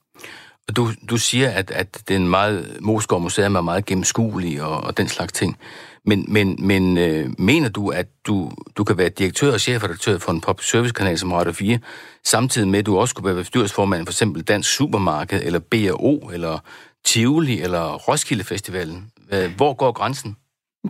[0.76, 4.82] Du, du siger, at, at det er en meget, Moskov Museum er meget gennemskuelig og,
[4.82, 5.58] og den slags ting.
[6.06, 10.32] Men, men, men øh, mener du, at du, du kan være direktør og chefredaktør for
[10.32, 11.80] en public service kanal som Radio 4,
[12.24, 16.60] samtidig med, at du også kunne være bestyrelsesformand for eksempel Dansk Supermarked, eller BRO, eller
[17.06, 19.12] Tivoli, eller Roskilde Festivalen?
[19.58, 20.36] Hvor går grænsen?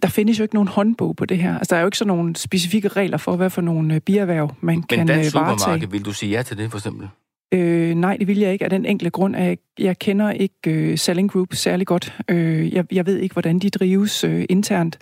[0.02, 1.58] Der findes jo ikke nogen håndbog på det her.
[1.58, 4.56] Altså, der er jo ikke sådan nogle specifikke regler for, hvad for nogle øh, bierhverv
[4.62, 5.60] man Men kan Dansk øh, varetage.
[5.60, 7.08] Supermarked, vil du sige ja til det, for eksempel?
[7.54, 10.92] Øh, nej, det vil jeg ikke, af den enkle grund, at jeg, jeg kender ikke
[10.92, 12.18] uh, Selling Group særlig godt.
[12.32, 14.98] Uh, jeg, jeg ved ikke, hvordan de drives uh, internt.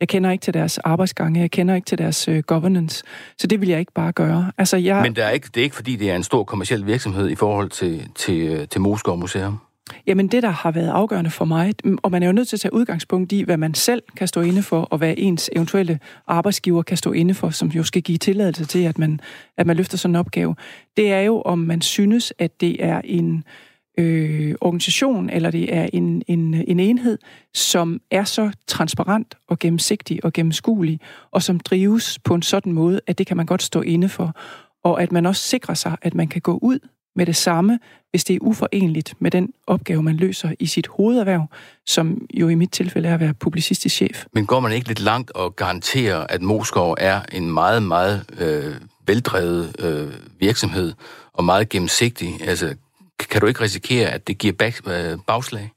[0.00, 3.04] Jeg kender ikke til deres arbejdsgange, jeg kender ikke til deres uh, governance,
[3.38, 4.52] så det vil jeg ikke bare gøre.
[4.58, 5.02] Altså, jeg...
[5.02, 7.34] Men det er, ikke, det er ikke, fordi det er en stor kommersiel virksomhed i
[7.34, 9.58] forhold til, til, til Moskov Museum?
[10.06, 12.56] Jamen det, der har været afgørende for mig, mm, og man er jo nødt til
[12.56, 16.00] at tage udgangspunkt i, hvad man selv kan stå inde for, og hvad ens eventuelle
[16.26, 19.20] arbejdsgiver kan stå inde for, som jo skal give tilladelse til, at man,
[19.56, 20.54] at man løfter sådan en opgave,
[20.96, 23.44] det er jo, om man synes, at det er en
[23.98, 27.18] øh, organisation, eller det er en, en, en enhed,
[27.54, 33.00] som er så transparent og gennemsigtig og gennemskuelig, og som drives på en sådan måde,
[33.06, 34.36] at det kan man godt stå inde for,
[34.84, 36.78] og at man også sikrer sig, at man kan gå ud
[37.16, 37.78] med det samme,
[38.10, 41.46] hvis det er uforenligt med den opgave, man løser i sit hovederhverv,
[41.86, 44.24] som jo i mit tilfælde er at være publicistisk chef.
[44.32, 48.74] Men går man ikke lidt langt og garanterer, at Moskov er en meget, meget øh,
[49.06, 50.92] veldrevet øh, virksomhed
[51.32, 52.48] og meget gennemsigtig?
[52.48, 52.74] Altså,
[53.30, 55.72] kan du ikke risikere, at det giver bag, øh, bagslag?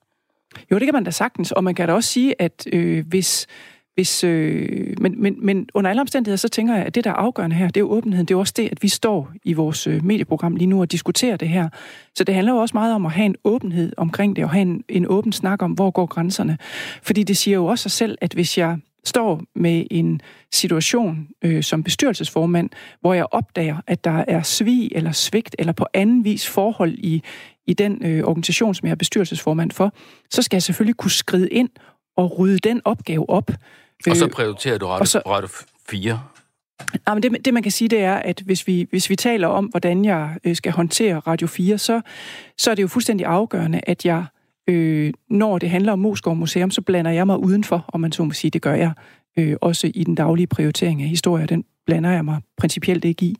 [0.72, 3.48] Jo, det kan man da sagtens, og man kan da også sige, at øh, hvis
[3.96, 7.14] hvis, øh, men, men, men under alle omstændigheder, så tænker jeg, at det, der er
[7.14, 8.26] afgørende her, det er jo åbenheden.
[8.26, 11.38] Det er også det, at vi står i vores øh, medieprogram lige nu og diskuterer
[11.38, 11.70] det her.
[12.16, 14.62] Så det handler jo også meget om at have en åbenhed omkring det, og have
[14.62, 16.58] en, en åben snak om, hvor går grænserne.
[17.04, 20.22] Fordi det siger jo også sig selv, at hvis jeg står med en
[20.54, 22.70] situation øh, som bestyrelsesformand,
[23.02, 27.24] hvor jeg opdager, at der er svig eller svigt eller på anden vis forhold i,
[27.68, 29.94] i den øh, organisation, som jeg er bestyrelsesformand for,
[30.30, 31.70] så skal jeg selvfølgelig kunne skride ind
[32.18, 33.52] og rydde den opgave op.
[34.12, 35.50] Og så øh, prioriterer du Radio, så, Radio
[35.90, 36.20] 4?
[37.08, 39.66] Jamen det, det, man kan sige, det er, at hvis vi, hvis vi taler om,
[39.66, 42.02] hvordan jeg øh, skal håndtere Radio 4, så,
[42.58, 44.26] så er det jo fuldstændig afgørende, at jeg,
[44.70, 48.24] øh, når det handler om Moskov Museum, så blander jeg mig udenfor, om man så
[48.24, 48.92] må sige, det gør jeg
[49.38, 51.46] øh, også i den daglige prioritering af historie.
[51.46, 53.36] Den blander jeg mig principielt ikke i.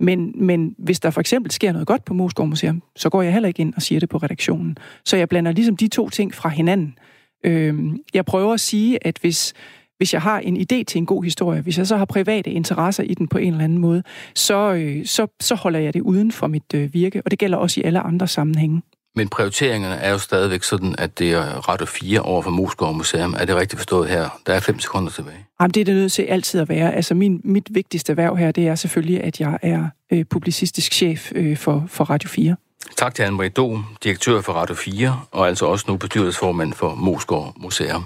[0.00, 3.32] Men, men hvis der for eksempel sker noget godt på Moskov Museum, så går jeg
[3.32, 4.78] heller ikke ind og siger det på redaktionen.
[5.04, 6.98] Så jeg blander ligesom de to ting fra hinanden.
[7.44, 7.78] Øh,
[8.14, 9.54] jeg prøver at sige, at hvis,
[9.98, 13.02] hvis jeg har en idé til en god historie, hvis jeg så har private interesser
[13.02, 14.02] i den på en eller anden måde,
[14.34, 17.58] så, øh, så, så holder jeg det uden for mit øh, virke, og det gælder
[17.58, 18.82] også i alle andre sammenhænge.
[19.16, 23.34] Men prioriteringerne er jo stadigvæk sådan, at det er Radio 4 over for Moskov Museum.
[23.34, 24.40] Er det rigtigt forstået her?
[24.46, 25.46] Der er fem sekunder tilbage.
[25.60, 26.94] Jamen, det er det nødt til altid at være.
[26.94, 31.32] Altså, min, mit vigtigste værv her, det er selvfølgelig, at jeg er øh, publicistisk chef
[31.34, 32.56] øh, for, for Radio 4.
[32.96, 38.04] Tak til Anne-Marie direktør for Radio 4, og altså også nu bestyrelsesformand for Mosgaard Museum.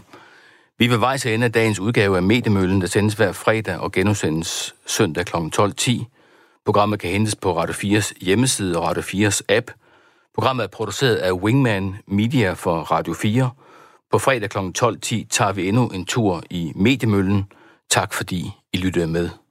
[0.82, 3.92] Vi vil vej til ende af dagens udgave af Mediemøllen, der sendes hver fredag og
[3.92, 5.36] genudsendes søndag kl.
[5.36, 6.04] 12.10.
[6.64, 9.70] Programmet kan hentes på Radio 4's hjemmeside og Radio 4's app.
[10.34, 13.50] Programmet er produceret af Wingman Media for Radio 4.
[14.10, 14.58] På fredag kl.
[14.58, 17.44] 12.10 tager vi endnu en tur i Mediemøllen.
[17.90, 19.41] Tak fordi I lyttede med.